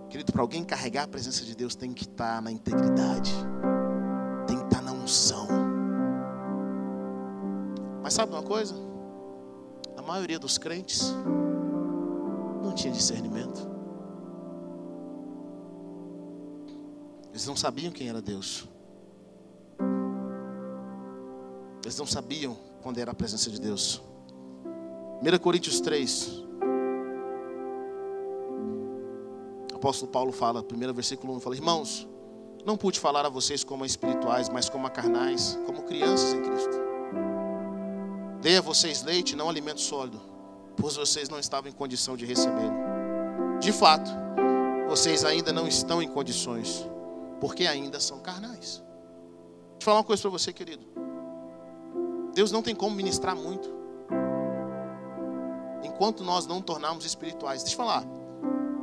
[0.09, 3.33] Querido, para alguém carregar a presença de Deus tem que estar na integridade,
[4.47, 5.47] tem que estar na unção.
[8.03, 8.75] Mas sabe uma coisa?
[9.97, 11.15] A maioria dos crentes
[12.63, 13.69] não tinha discernimento.
[17.31, 18.69] Eles não sabiam quem era Deus.
[21.85, 24.03] Eles não sabiam quando era a presença de Deus.
[25.23, 26.45] 1 Coríntios 3.
[29.73, 32.09] O apóstolo Paulo fala, primeiro versículo 1, fala: Irmãos,
[32.65, 36.77] não pude falar a vocês como espirituais, mas como a carnais, como crianças em Cristo.
[38.41, 40.21] Dei a vocês leite, não alimento sólido,
[40.77, 43.59] pois vocês não estavam em condição de recebê-lo.
[43.61, 44.11] De fato,
[44.89, 46.87] vocês ainda não estão em condições,
[47.41, 48.83] porque ainda são carnais.
[49.73, 51.10] Deixa eu falar uma coisa para você, querido.
[52.35, 53.69] Deus não tem como ministrar muito.
[55.83, 57.63] Enquanto nós não tornarmos espirituais.
[57.63, 58.05] Deixa eu falar.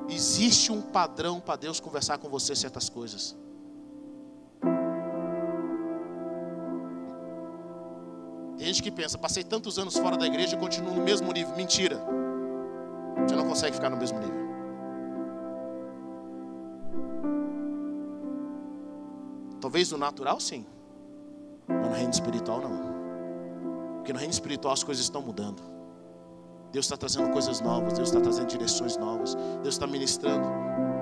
[0.09, 3.35] Existe um padrão para Deus conversar com você certas coisas.
[8.57, 11.55] Tem gente que pensa, passei tantos anos fora da igreja e continuo no mesmo nível.
[11.55, 11.99] Mentira.
[13.27, 14.47] Você não consegue ficar no mesmo nível.
[19.59, 20.65] Talvez no natural sim,
[21.67, 22.96] mas no reino espiritual não.
[24.07, 25.61] Porque no reino espiritual as coisas estão mudando.
[26.71, 30.47] Deus está trazendo coisas novas, Deus está trazendo direções novas, Deus está ministrando.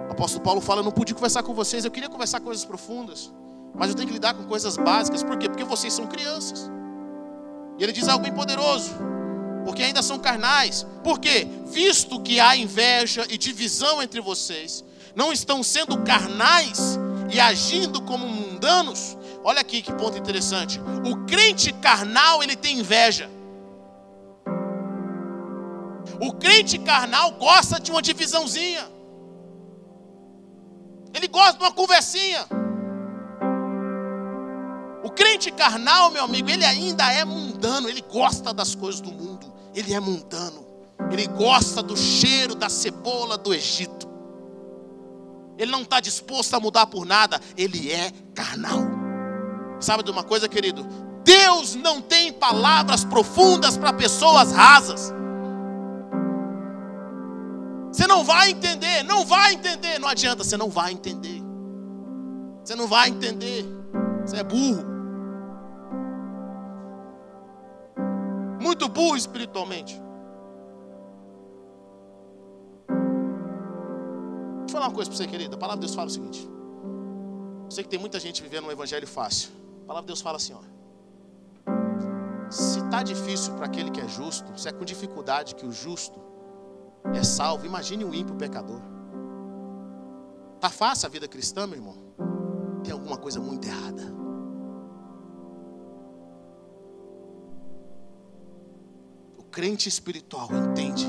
[0.09, 3.31] O apóstolo Paulo fala: Eu não pude conversar com vocês, eu queria conversar coisas profundas,
[3.75, 5.21] mas eu tenho que lidar com coisas básicas.
[5.21, 5.47] Por quê?
[5.47, 6.71] Porque vocês são crianças.
[7.77, 8.89] E ele diz algo bem poderoso,
[9.63, 10.83] porque ainda são carnais.
[11.03, 11.47] Por quê?
[11.67, 14.83] Visto que há inveja e divisão entre vocês,
[15.15, 16.97] não estão sendo carnais
[17.31, 19.15] e agindo como mundanos,
[19.47, 20.81] Olha aqui que ponto interessante.
[21.05, 23.29] O crente carnal, ele tem inveja.
[26.19, 28.89] O crente carnal gosta de uma divisãozinha.
[31.13, 32.47] Ele gosta de uma conversinha.
[35.03, 39.53] O crente carnal, meu amigo, ele ainda é mundano, ele gosta das coisas do mundo.
[39.75, 40.65] Ele é mundano.
[41.11, 44.09] Ele gosta do cheiro da cebola do Egito.
[45.55, 47.39] Ele não está disposto a mudar por nada.
[47.55, 49.04] Ele é carnal.
[49.85, 50.83] Sabe de uma coisa, querido?
[51.23, 55.13] Deus não tem palavras profundas para pessoas rasas.
[57.91, 61.39] Você não vai entender, não vai entender, não adianta, você não vai entender.
[62.63, 63.63] Você não vai entender.
[64.25, 64.83] Você é burro.
[68.59, 69.93] Muito burro espiritualmente.
[74.61, 75.55] Deixa eu falar uma coisa para você, querida.
[75.55, 76.49] A palavra de Deus fala o seguinte.
[77.65, 79.64] Eu sei que tem muita gente vivendo um evangelho fácil.
[79.85, 80.75] A palavra de Deus fala assim, ó.
[82.49, 86.19] Se está difícil para aquele que é justo, se é com dificuldade que o justo
[87.13, 88.81] é salvo, imagine o ímpio pecador.
[90.59, 91.95] Tá fácil a vida cristã, meu irmão?
[92.83, 94.01] Tem alguma coisa muito errada.
[99.37, 101.05] O crente espiritual entende,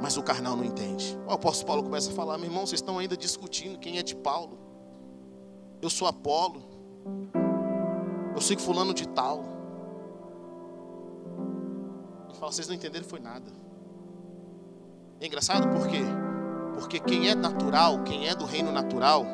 [0.00, 1.18] mas o carnal não entende.
[1.26, 4.14] O apóstolo Paulo começa a falar: meu irmão, vocês estão ainda discutindo quem é de
[4.14, 4.56] Paulo.
[5.80, 6.71] Eu sou Apolo.
[8.34, 9.44] Eu sigo fulano de tal.
[12.28, 13.50] Ele fala, vocês não entenderam, foi nada.
[15.20, 16.00] É engraçado por quê?
[16.74, 19.24] Porque quem é natural, quem é do reino natural,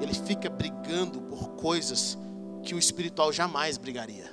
[0.00, 2.18] ele fica brigando por coisas
[2.62, 4.30] que o espiritual jamais brigaria.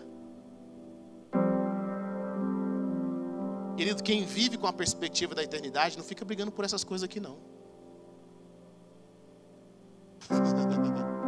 [3.77, 7.19] Querido, quem vive com a perspectiva da eternidade não fica brigando por essas coisas aqui
[7.19, 7.37] não.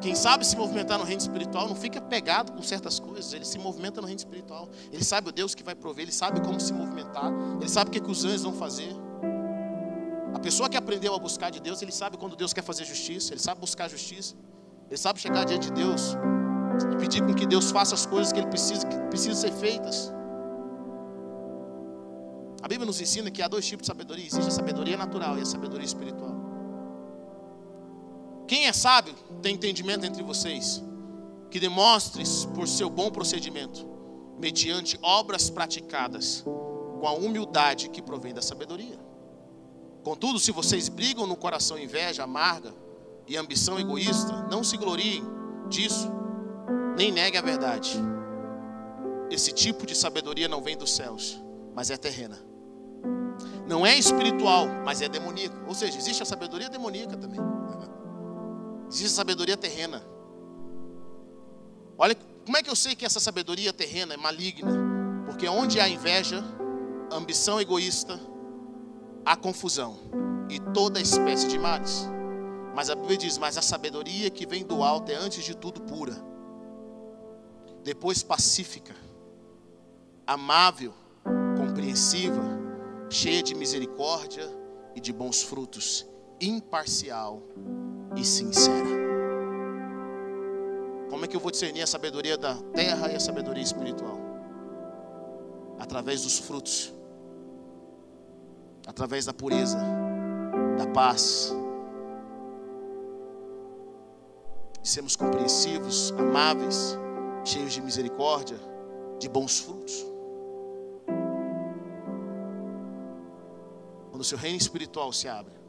[0.00, 3.58] Quem sabe se movimentar no reino espiritual não fica pegado com certas coisas, ele se
[3.58, 4.68] movimenta no reino espiritual.
[4.90, 7.30] Ele sabe o Deus que vai prover, ele sabe como se movimentar,
[7.60, 8.90] ele sabe o que, que os anjos vão fazer.
[10.34, 13.34] A pessoa que aprendeu a buscar de Deus, ele sabe quando Deus quer fazer justiça,
[13.34, 14.34] ele sabe buscar justiça,
[14.88, 16.16] ele sabe chegar diante de Deus
[16.92, 20.10] e pedir com que Deus faça as coisas que ele precisa, que precisam ser feitas.
[22.62, 25.42] A Bíblia nos ensina que há dois tipos de sabedoria: existe a sabedoria natural e
[25.42, 26.39] a sabedoria espiritual.
[28.50, 30.82] Quem é sábio tem entendimento entre vocês,
[31.52, 33.86] que demonstres por seu bom procedimento,
[34.40, 36.42] mediante obras praticadas,
[36.98, 38.98] com a humildade que provém da sabedoria.
[40.02, 42.74] Contudo, se vocês brigam no coração inveja amarga
[43.28, 45.22] e ambição egoísta, não se gloriem
[45.68, 46.10] disso,
[46.96, 47.96] nem neguem a verdade.
[49.30, 51.40] Esse tipo de sabedoria não vem dos céus,
[51.72, 52.36] mas é terrena.
[53.64, 55.56] Não é espiritual, mas é demoníaca.
[55.68, 57.38] Ou seja, existe a sabedoria demoníaca também.
[58.90, 60.02] Existe sabedoria terrena.
[61.96, 64.72] Olha, como é que eu sei que essa sabedoria terrena é maligna?
[65.26, 66.42] Porque onde há inveja,
[67.12, 68.18] ambição egoísta,
[69.24, 69.96] há confusão
[70.48, 72.08] e toda espécie de males.
[72.74, 75.82] Mas a Bíblia diz: Mas a sabedoria que vem do alto é antes de tudo
[75.82, 76.16] pura,
[77.84, 78.96] depois pacífica,
[80.26, 80.92] amável,
[81.56, 82.42] compreensiva,
[83.08, 84.48] cheia de misericórdia
[84.96, 86.04] e de bons frutos,
[86.40, 87.40] imparcial
[88.16, 89.00] e sincera.
[91.08, 94.18] Como é que eu vou discernir a sabedoria da terra e a sabedoria espiritual?
[95.78, 96.92] Através dos frutos,
[98.86, 99.78] através da pureza,
[100.78, 101.54] da paz,
[104.80, 106.98] de sermos compreensivos, amáveis,
[107.44, 108.58] cheios de misericórdia,
[109.18, 110.06] de bons frutos.
[114.10, 115.59] Quando o seu reino espiritual se abre,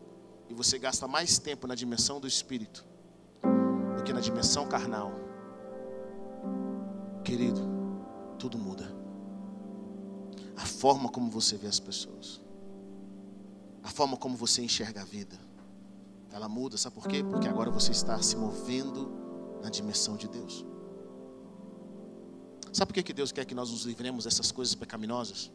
[0.51, 2.85] e você gasta mais tempo na dimensão do espírito
[3.95, 5.13] do que na dimensão carnal,
[7.23, 7.61] querido,
[8.37, 8.93] tudo muda.
[10.57, 12.41] A forma como você vê as pessoas,
[13.81, 15.39] a forma como você enxerga a vida,
[16.33, 17.23] ela muda, sabe por quê?
[17.23, 19.09] Porque agora você está se movendo
[19.63, 20.65] na dimensão de Deus.
[22.73, 25.49] Sabe por que, Deus quer que nós nos livremos dessas coisas pecaminosas?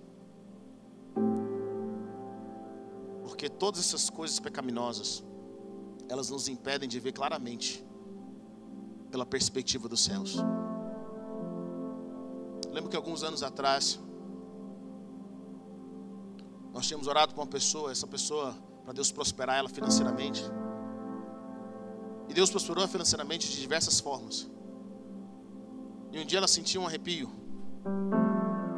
[3.36, 5.22] Porque todas essas coisas pecaminosas,
[6.08, 7.84] elas nos impedem de ver claramente
[9.10, 10.36] pela perspectiva dos céus.
[12.72, 14.00] Lembro que alguns anos atrás
[16.72, 20.42] nós tínhamos orado com uma pessoa, essa pessoa para Deus prosperar ela financeiramente.
[22.30, 24.50] E Deus prosperou financeiramente de diversas formas.
[26.10, 27.30] E um dia ela sentiu um arrepio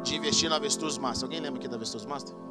[0.03, 1.27] de investir na Avestruz Master.
[1.27, 2.48] Alguém lembra aqui da Avestruz Master?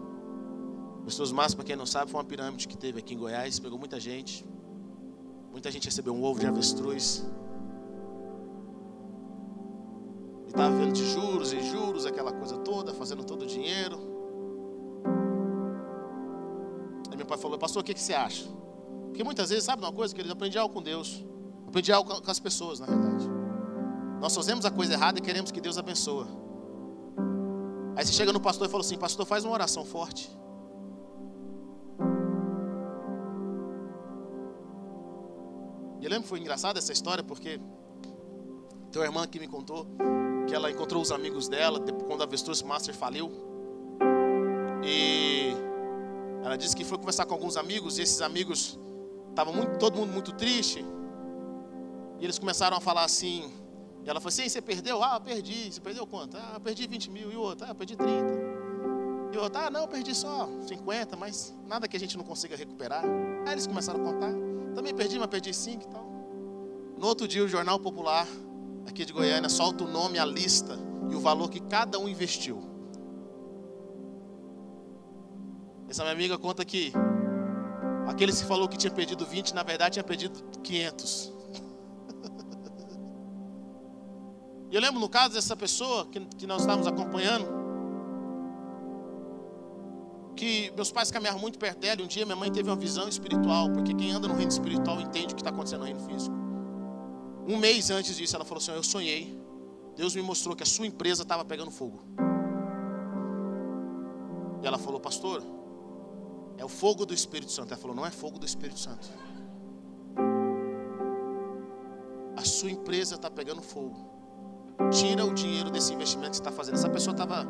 [1.08, 3.78] Pessoas Master, para quem não sabe, foi uma pirâmide que teve aqui em Goiás, pegou
[3.78, 4.44] muita gente.
[5.50, 7.26] Muita gente recebeu um ovo de avestruz.
[10.44, 13.98] E estava vendo de juros e juros, aquela coisa toda, fazendo todo o dinheiro.
[17.10, 18.46] Aí meu pai falou, pastor, o que, que você acha?
[19.06, 20.34] Porque muitas vezes, sabe uma coisa, querido?
[20.34, 21.24] Aprendi algo com Deus.
[21.66, 23.26] Aprendi algo com as pessoas, na verdade.
[24.20, 26.26] Nós fazemos a coisa errada e queremos que Deus abençoe.
[27.96, 30.37] Aí você chega no pastor e fala assim: Pastor, faz uma oração forte.
[36.00, 37.60] E eu lembro que foi engraçada essa história porque
[38.90, 39.86] tem uma irmã que me contou
[40.46, 43.30] que ela encontrou os amigos dela quando a Avestruz Master faliu.
[44.82, 45.52] E
[46.42, 48.78] ela disse que foi conversar com alguns amigos e esses amigos
[49.28, 50.84] estavam muito, todo mundo muito triste.
[52.18, 53.52] E eles começaram a falar assim.
[54.04, 55.02] E ela falou assim: você perdeu?
[55.02, 55.70] Ah, perdi.
[55.70, 56.36] Você perdeu quanto?
[56.36, 57.30] Ah, perdi 20 mil.
[57.30, 57.66] E o outro?
[57.68, 58.12] Ah, perdi 30.
[59.32, 59.60] E o outro?
[59.60, 63.04] Ah, não, perdi só 50, mas nada que a gente não consiga recuperar.
[63.48, 64.30] Aí eles começaram a contar.
[64.74, 66.04] Também perdi, mas perdi 5 e tal.
[66.98, 68.28] No outro dia, o Jornal Popular,
[68.86, 70.78] aqui de Goiânia, solta o nome, a lista
[71.10, 72.62] e o valor que cada um investiu.
[75.88, 76.92] Essa minha amiga conta que
[78.06, 81.32] aquele que falou que tinha perdido 20, na verdade tinha perdido 500.
[84.70, 87.48] E eu lembro no caso dessa pessoa que, que nós estávamos acompanhando,
[90.38, 92.00] que meus pais caminharam muito perto dela.
[92.00, 95.00] E um dia minha mãe teve uma visão espiritual, porque quem anda no reino espiritual
[95.00, 96.34] entende o que está acontecendo no reino físico.
[97.46, 99.36] Um mês antes disso, ela falou assim: Eu sonhei.
[99.96, 101.98] Deus me mostrou que a sua empresa estava pegando fogo.
[104.62, 105.42] E ela falou, pastor,
[106.56, 107.72] é o fogo do Espírito Santo.
[107.72, 109.08] Ela falou, não é fogo do Espírito Santo.
[112.36, 113.96] A sua empresa está pegando fogo.
[114.92, 116.76] Tira o dinheiro desse investimento que você está fazendo.
[116.76, 117.44] Essa pessoa estava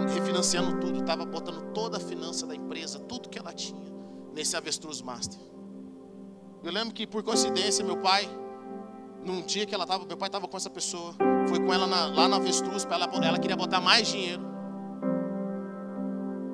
[0.00, 3.80] refinanciando tudo, estava botando toda a finança da empresa, tudo que ela tinha,
[4.34, 5.40] nesse avestruz master.
[6.62, 8.28] Eu lembro que por coincidência meu pai,
[9.24, 11.14] num dia que ela tava, meu pai estava com essa pessoa,
[11.48, 14.42] foi com ela na, lá na avestruz, para ela, ela queria botar mais dinheiro.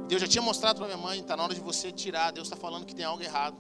[0.09, 2.32] Deus já tinha mostrado para minha mãe, está na hora de você tirar.
[2.32, 3.57] Deus está falando que tem algo errado.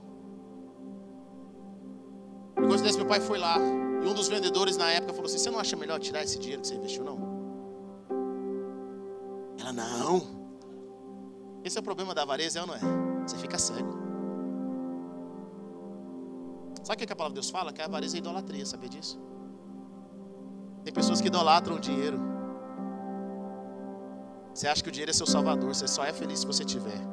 [2.54, 3.56] Por coincidência, meu pai foi lá.
[3.56, 6.60] E um dos vendedores na época falou assim: Você não acha melhor tirar esse dinheiro
[6.60, 7.31] que você investiu, não?
[9.58, 10.42] Ela, não.
[11.64, 12.80] Esse é o problema da avareza, é ou não é?
[13.26, 14.02] Você fica cego.
[16.82, 17.72] Sabe o que a palavra de Deus fala?
[17.72, 19.20] Que a avareza é idolatria, sabia disso?
[20.84, 22.18] Tem pessoas que idolatram o dinheiro.
[24.52, 27.00] Você acha que o dinheiro é seu salvador, você só é feliz se você tiver.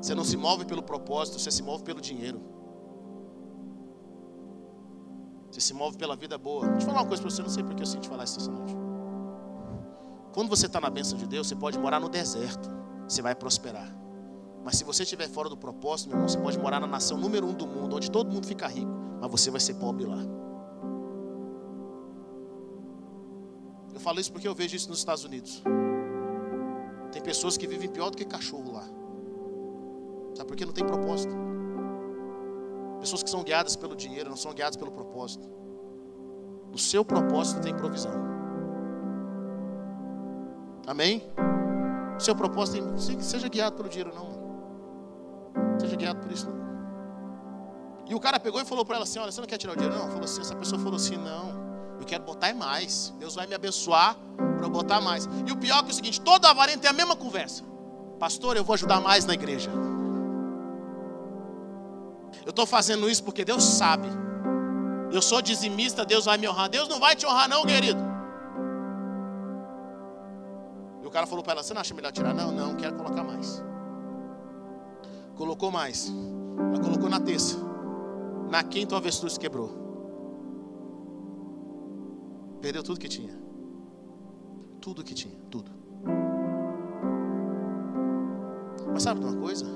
[0.00, 2.40] Você não se move pelo propósito, você se move pelo dinheiro.
[5.60, 6.66] Você se move pela vida boa.
[6.68, 8.50] Deixa eu falar uma coisa para você, não sei porque eu sinto falar isso essa
[8.50, 8.74] noite.
[10.32, 12.70] Quando você está na bênção de Deus, você pode morar no deserto,
[13.06, 13.94] você vai prosperar.
[14.64, 17.46] Mas se você estiver fora do propósito, meu irmão, você pode morar na nação número
[17.46, 18.90] um do mundo, onde todo mundo fica rico,
[19.20, 20.22] mas você vai ser pobre lá.
[23.92, 25.62] Eu falo isso porque eu vejo isso nos Estados Unidos.
[27.12, 28.84] Tem pessoas que vivem pior do que cachorro lá.
[30.34, 30.64] Sabe por quê?
[30.64, 31.34] Não tem propósito.
[33.00, 35.48] Pessoas que são guiadas pelo dinheiro, não são guiadas pelo propósito.
[36.72, 38.12] O seu propósito tem provisão.
[40.86, 41.22] Amém?
[42.16, 43.20] O seu propósito tem.
[43.20, 45.78] Seja guiado pelo dinheiro, não.
[45.80, 46.60] Seja guiado por isso, não.
[48.06, 49.76] E o cara pegou e falou para ela assim: Olha, você não quer tirar o
[49.76, 49.96] dinheiro?
[49.96, 50.08] Não.
[50.08, 53.14] Falou assim, essa pessoa falou assim: Não, eu quero botar mais.
[53.18, 55.28] Deus vai me abençoar para eu botar mais.
[55.46, 57.64] E o pior é, é o seguinte: toda avarenta tem a mesma conversa.
[58.18, 59.70] Pastor, eu vou ajudar mais na igreja.
[62.44, 64.08] Eu estou fazendo isso porque Deus sabe.
[65.12, 66.68] Eu sou dizimista, Deus vai me honrar.
[66.68, 68.00] Deus não vai te honrar, não, querido.
[71.02, 72.32] E o cara falou para ela: Você não acha melhor tirar?
[72.32, 73.62] Não, não, quero colocar mais.
[75.36, 76.12] Colocou mais.
[76.58, 77.56] Ela colocou na terça.
[78.50, 79.70] Na quinta, o avestruz quebrou.
[82.60, 83.32] Perdeu tudo que tinha.
[84.80, 85.70] Tudo que tinha, tudo.
[88.92, 89.66] Mas sabe de uma coisa?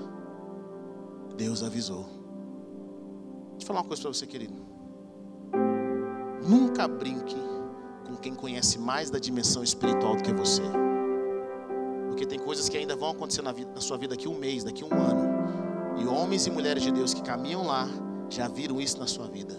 [1.37, 2.24] Deus avisou.
[3.65, 4.63] Eu falar uma coisa para você, querido.
[6.47, 7.41] Nunca brinque
[8.07, 10.61] com quem conhece mais da dimensão espiritual do que você.
[12.09, 14.65] Porque tem coisas que ainda vão acontecer na, vida, na sua vida daqui um mês,
[14.65, 15.97] daqui um ano.
[15.97, 17.89] E homens e mulheres de Deus que caminham lá
[18.29, 19.55] já viram isso na sua vida.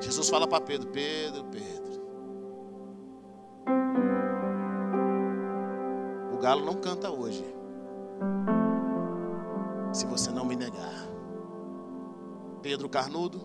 [0.00, 2.02] Jesus fala para Pedro: Pedro, Pedro.
[6.32, 7.54] O galo não canta hoje
[9.94, 11.08] se você não me negar.
[12.60, 13.40] Pedro Carnudo.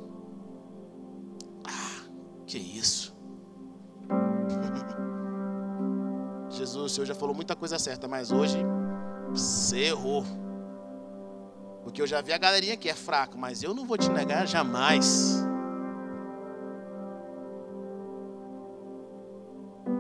[1.65, 2.09] Ah,
[2.47, 3.15] que isso.
[6.49, 8.57] Jesus, o Senhor já falou muita coisa certa, mas hoje
[9.29, 10.25] você errou.
[11.83, 14.47] Porque eu já vi a galerinha que é fraco, mas eu não vou te negar
[14.47, 15.45] jamais.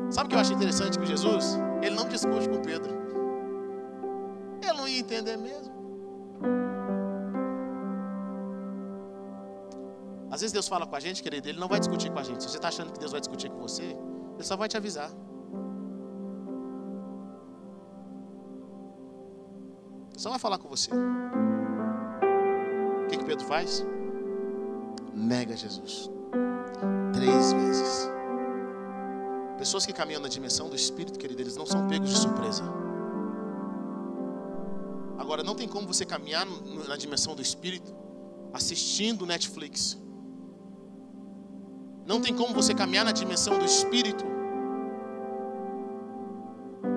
[0.09, 1.59] Sabe o que eu acho interessante com Jesus?
[1.83, 2.97] Ele não discute com Pedro.
[4.63, 5.78] Ele não ia entender mesmo.
[10.39, 12.41] Às vezes Deus fala com a gente, querido, Ele não vai discutir com a gente.
[12.41, 15.11] Se você está achando que Deus vai discutir com você, Ele só vai te avisar.
[20.15, 20.91] Só vai falar com você.
[23.03, 23.85] O que, que Pedro faz?
[25.13, 26.09] Nega Jesus.
[27.13, 28.09] Três vezes.
[29.57, 32.63] Pessoas que caminham na dimensão do Espírito, querido, eles não são pegos de surpresa.
[35.17, 36.47] Agora, não tem como você caminhar
[36.87, 37.93] na dimensão do Espírito
[38.53, 39.99] assistindo Netflix.
[42.09, 44.25] Não tem como você caminhar na dimensão do Espírito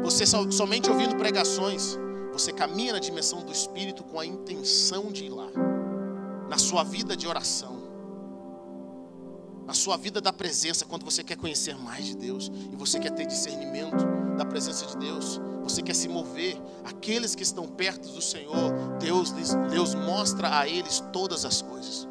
[0.03, 1.97] você somente ouvindo pregações
[2.33, 5.49] você caminha na dimensão do Espírito com a intenção de ir lá.
[6.49, 7.83] Na sua vida de oração.
[9.67, 12.51] Na sua vida da presença, quando você quer conhecer mais de Deus.
[12.73, 14.05] E você quer ter discernimento
[14.39, 15.39] da presença de Deus.
[15.63, 16.57] Você quer se mover.
[16.85, 19.31] Aqueles que estão perto do Senhor, Deus,
[19.71, 22.09] Deus mostra a eles todas as coisas.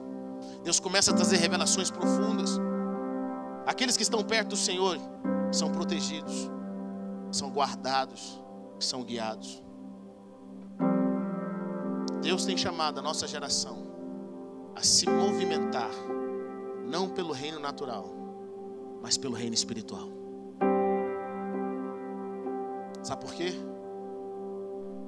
[0.64, 2.60] Deus começa a trazer revelações profundas.
[3.66, 4.98] Aqueles que estão perto do Senhor
[5.52, 6.50] são protegidos,
[7.32, 8.42] são guardados,
[8.80, 9.62] são guiados.
[12.22, 13.92] Deus tem chamado a nossa geração
[14.76, 15.92] a se movimentar,
[16.88, 18.10] não pelo reino natural,
[19.02, 20.08] mas pelo reino espiritual.
[23.04, 23.54] Sabe por quê?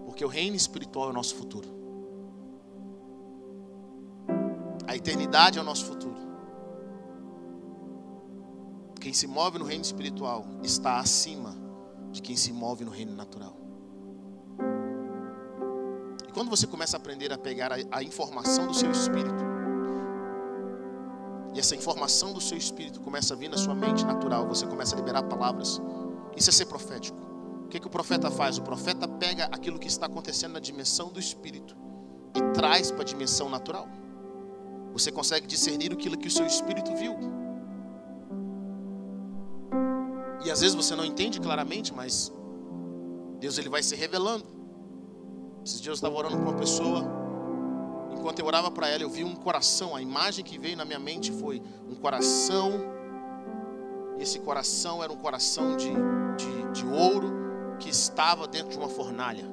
[0.06, 1.68] Porque o reino espiritual é o nosso futuro.
[4.88, 6.23] A eternidade é o nosso futuro.
[9.04, 11.56] Quem se move no reino espiritual está acima
[12.12, 13.64] de quem se move no reino natural
[16.34, 19.44] quando você começa a aprender a pegar a, a informação do seu espírito,
[21.54, 24.96] e essa informação do seu espírito começa a vir na sua mente natural, você começa
[24.96, 25.80] a liberar palavras.
[26.36, 27.16] Isso é ser profético.
[27.66, 28.58] O que, que o profeta faz?
[28.58, 31.78] O profeta pega aquilo que está acontecendo na dimensão do espírito
[32.36, 33.88] e traz para a dimensão natural.
[34.94, 37.16] Você consegue discernir aquilo que o seu espírito viu.
[40.46, 42.32] E às vezes você não entende claramente, mas
[43.40, 44.46] Deus ele vai se revelando.
[45.66, 47.04] Esses dias eu estava orando para uma pessoa.
[48.12, 49.96] Enquanto eu orava para ela, eu vi um coração.
[49.96, 52.72] A imagem que veio na minha mente foi um coração.
[54.18, 55.90] E esse coração era um coração de,
[56.38, 59.46] de, de ouro que estava dentro de uma fornalha.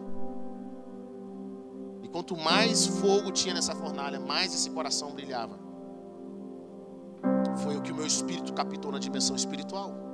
[2.02, 5.58] E quanto mais fogo tinha nessa fornalha, mais esse coração brilhava.
[7.62, 10.09] Foi o que o meu espírito captou na dimensão espiritual.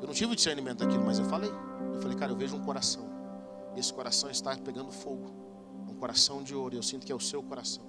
[0.00, 1.50] Eu não tive o discernimento daquilo, mas eu falei.
[1.94, 3.04] Eu falei, cara, eu vejo um coração.
[3.76, 5.30] Esse coração está pegando fogo.
[5.88, 6.74] Um coração de ouro.
[6.74, 7.84] Eu sinto que é o seu coração.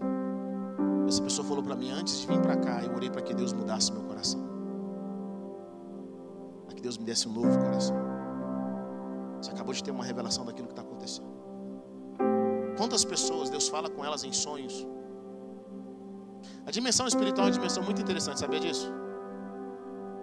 [1.07, 2.83] Essa pessoa falou para mim antes de vir para cá.
[2.83, 4.41] Eu orei para que Deus mudasse meu coração.
[6.65, 7.95] Para que Deus me desse um novo coração.
[9.41, 11.31] Você acabou de ter uma revelação daquilo que está acontecendo.
[12.77, 14.85] Quantas pessoas Deus fala com elas em sonhos?
[16.65, 18.91] A dimensão espiritual é uma dimensão muito interessante, sabia disso?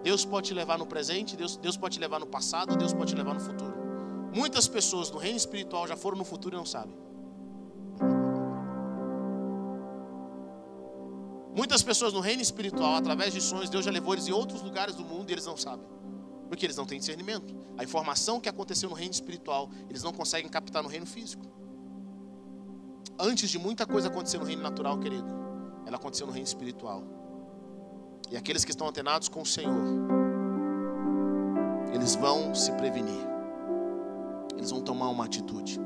[0.02, 3.12] Deus pode te levar no presente, Deus, Deus pode te levar no passado, Deus pode
[3.12, 3.74] te levar no futuro.
[4.34, 6.96] Muitas pessoas no reino espiritual já foram no futuro e não sabem.
[11.56, 14.94] Muitas pessoas no reino espiritual, através de sonhos, Deus já levou eles em outros lugares
[14.94, 15.84] do mundo e eles não sabem.
[16.48, 17.52] Porque eles não têm discernimento.
[17.76, 21.44] A informação que aconteceu no reino espiritual, eles não conseguem captar no reino físico.
[23.18, 25.26] Antes de muita coisa acontecer no reino natural, querido,
[25.84, 27.02] ela aconteceu no reino espiritual.
[28.30, 29.84] E aqueles que estão antenados com o Senhor,
[31.92, 33.28] eles vão se prevenir
[34.58, 35.80] eles vão tomar uma atitude.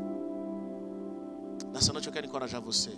[1.73, 2.91] Nessa noite eu quero encorajar você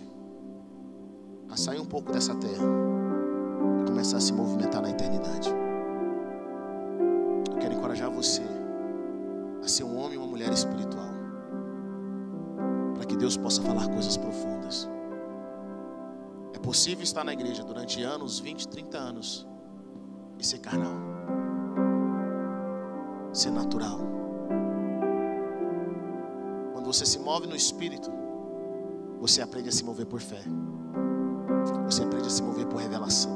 [1.49, 2.63] a sair um pouco dessa terra
[3.81, 5.49] e começar a se movimentar na eternidade.
[7.51, 8.41] Eu quero encorajar você
[9.63, 11.13] a ser um homem e uma mulher espiritual,
[12.95, 14.89] para que Deus possa falar coisas profundas.
[16.65, 19.47] Possível estar na igreja durante anos, 20, 30 anos,
[20.37, 20.95] e ser carnal,
[23.31, 24.15] ser natural
[26.85, 28.11] quando você se move no espírito,
[29.19, 30.43] você aprende a se mover por fé.
[31.85, 33.31] Você aprende a se mover por revelação.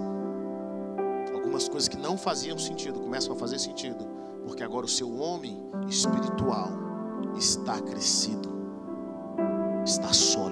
[1.34, 4.06] Algumas coisas que não faziam sentido começam a fazer sentido,
[4.46, 5.58] porque agora o seu homem
[5.88, 6.70] espiritual
[7.40, 8.50] está crescido,
[9.84, 10.49] está sólido.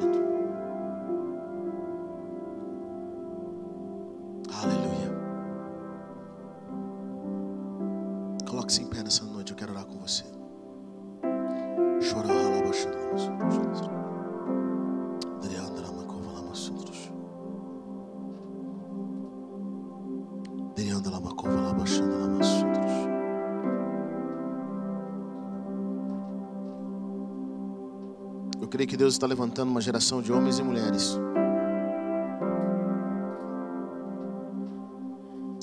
[29.18, 31.18] está levantando uma geração de homens e mulheres.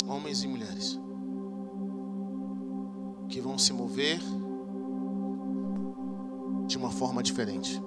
[0.09, 1.01] Homens e mulheres.
[3.29, 4.19] Que vão se mover
[6.67, 7.81] de uma forma diferente.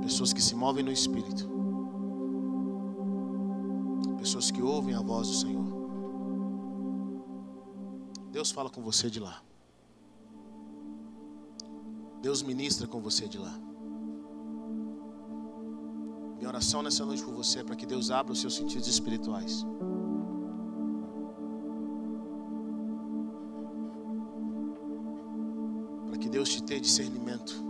[0.00, 1.46] Pessoas que se movem no espírito.
[4.16, 5.66] Pessoas que ouvem a voz do Senhor.
[8.32, 9.47] Deus fala com você de lá.
[12.28, 13.58] Deus ministra com você de lá.
[16.36, 19.64] Minha oração nessa noite por você é para que Deus abra os seus sentidos espirituais.
[26.06, 27.64] Para que Deus te dê discernimento.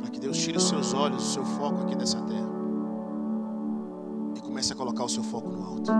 [0.00, 2.50] Para que Deus tire os seus olhos, o seu foco aqui nessa terra.
[4.36, 5.90] E comece a colocar o seu foco no alto.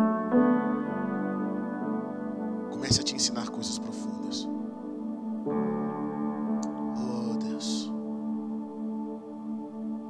[3.26, 4.48] Ensinar coisas profundas.
[6.96, 7.92] Oh Deus.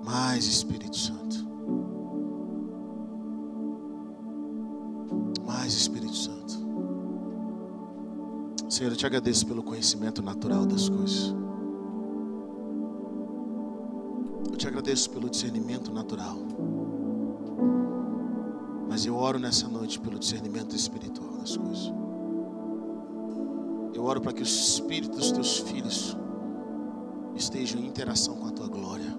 [0.05, 1.37] Mais Espírito Santo.
[5.47, 6.59] Mais Espírito Santo.
[8.69, 11.35] Senhor, eu te agradeço pelo conhecimento natural das coisas.
[14.51, 16.37] Eu te agradeço pelo discernimento natural.
[18.91, 22.05] Mas eu oro nessa noite pelo discernimento espiritual das coisas.
[24.07, 26.16] Oro para que o espírito dos teus filhos
[27.34, 29.12] estejam em interação com a tua glória.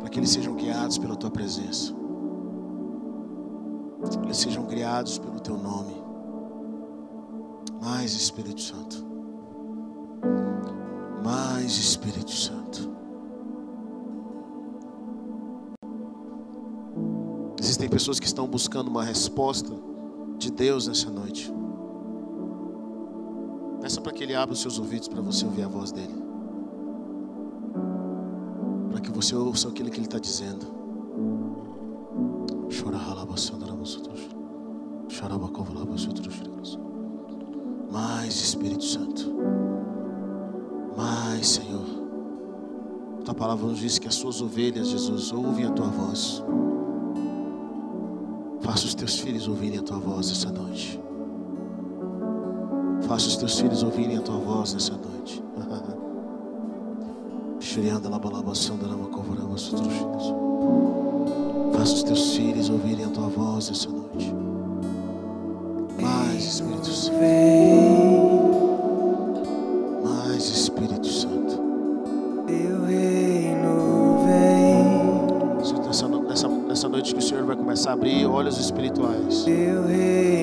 [0.00, 1.94] Para que eles sejam guiados pela tua presença.
[4.24, 5.94] Eles sejam guiados pelo teu nome.
[7.80, 9.06] Mais Espírito Santo.
[11.24, 12.90] Mais Espírito Santo.
[17.60, 19.72] Existem pessoas que estão buscando uma resposta
[20.38, 21.57] de Deus nessa noite.
[24.18, 26.20] Que Ele abra os seus ouvidos para você ouvir a voz dEle.
[28.90, 30.66] Para que você ouça aquilo que Ele está dizendo.
[37.92, 39.32] Mais Espírito Santo.
[40.96, 41.86] Mais Senhor.
[43.24, 46.42] Tua palavra nos diz que as suas ovelhas, Jesus, ouvem a tua voz.
[48.62, 51.00] Faça os teus filhos ouvirem a tua voz essa noite.
[53.08, 55.42] Faça os teus filhos ouvirem a tua voz nessa noite.
[61.72, 64.34] Faça os teus filhos ouvirem a tua voz essa noite.
[66.00, 67.16] Mais Espírito Santo.
[70.04, 71.56] Mais Espírito Santo.
[72.46, 75.08] Teu reino vem,
[75.86, 79.44] Nessa, nessa, nessa noite que o Senhor vai começar a abrir olhos espirituais.
[79.44, 80.37] teu reino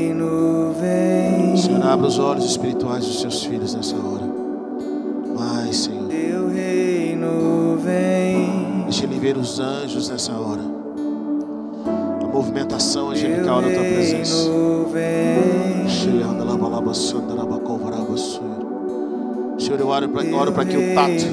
[1.96, 4.26] abra os olhos espirituais dos seus filhos nessa hora.
[5.34, 6.10] Mais, Senhor.
[6.10, 10.62] teu reino vem, Deixa ele ver os anjos nessa hora.
[12.22, 14.50] A movimentação angelical da tua presença.
[19.58, 21.26] Senhor, eu oro para oro para que o tato,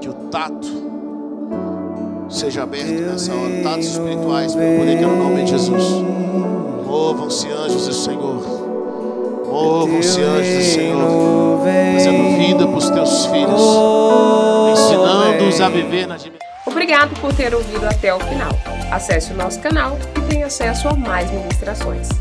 [0.00, 0.68] que o tato
[2.28, 3.60] seja aberto nessa hora.
[3.64, 6.20] Tatos espirituais, pelo poder que é no nome de Jesus.
[7.00, 8.42] Movam-se anjos do Senhor.
[9.46, 11.60] Movam-se anjos do Senhor.
[11.62, 13.62] Trazendo vida para os teus filhos.
[14.72, 16.46] Ensinando-os a viver na dimensão.
[16.66, 18.50] Obrigado por ter ouvido até o final.
[18.92, 22.19] Acesse o nosso canal e tenha acesso a mais ministrações.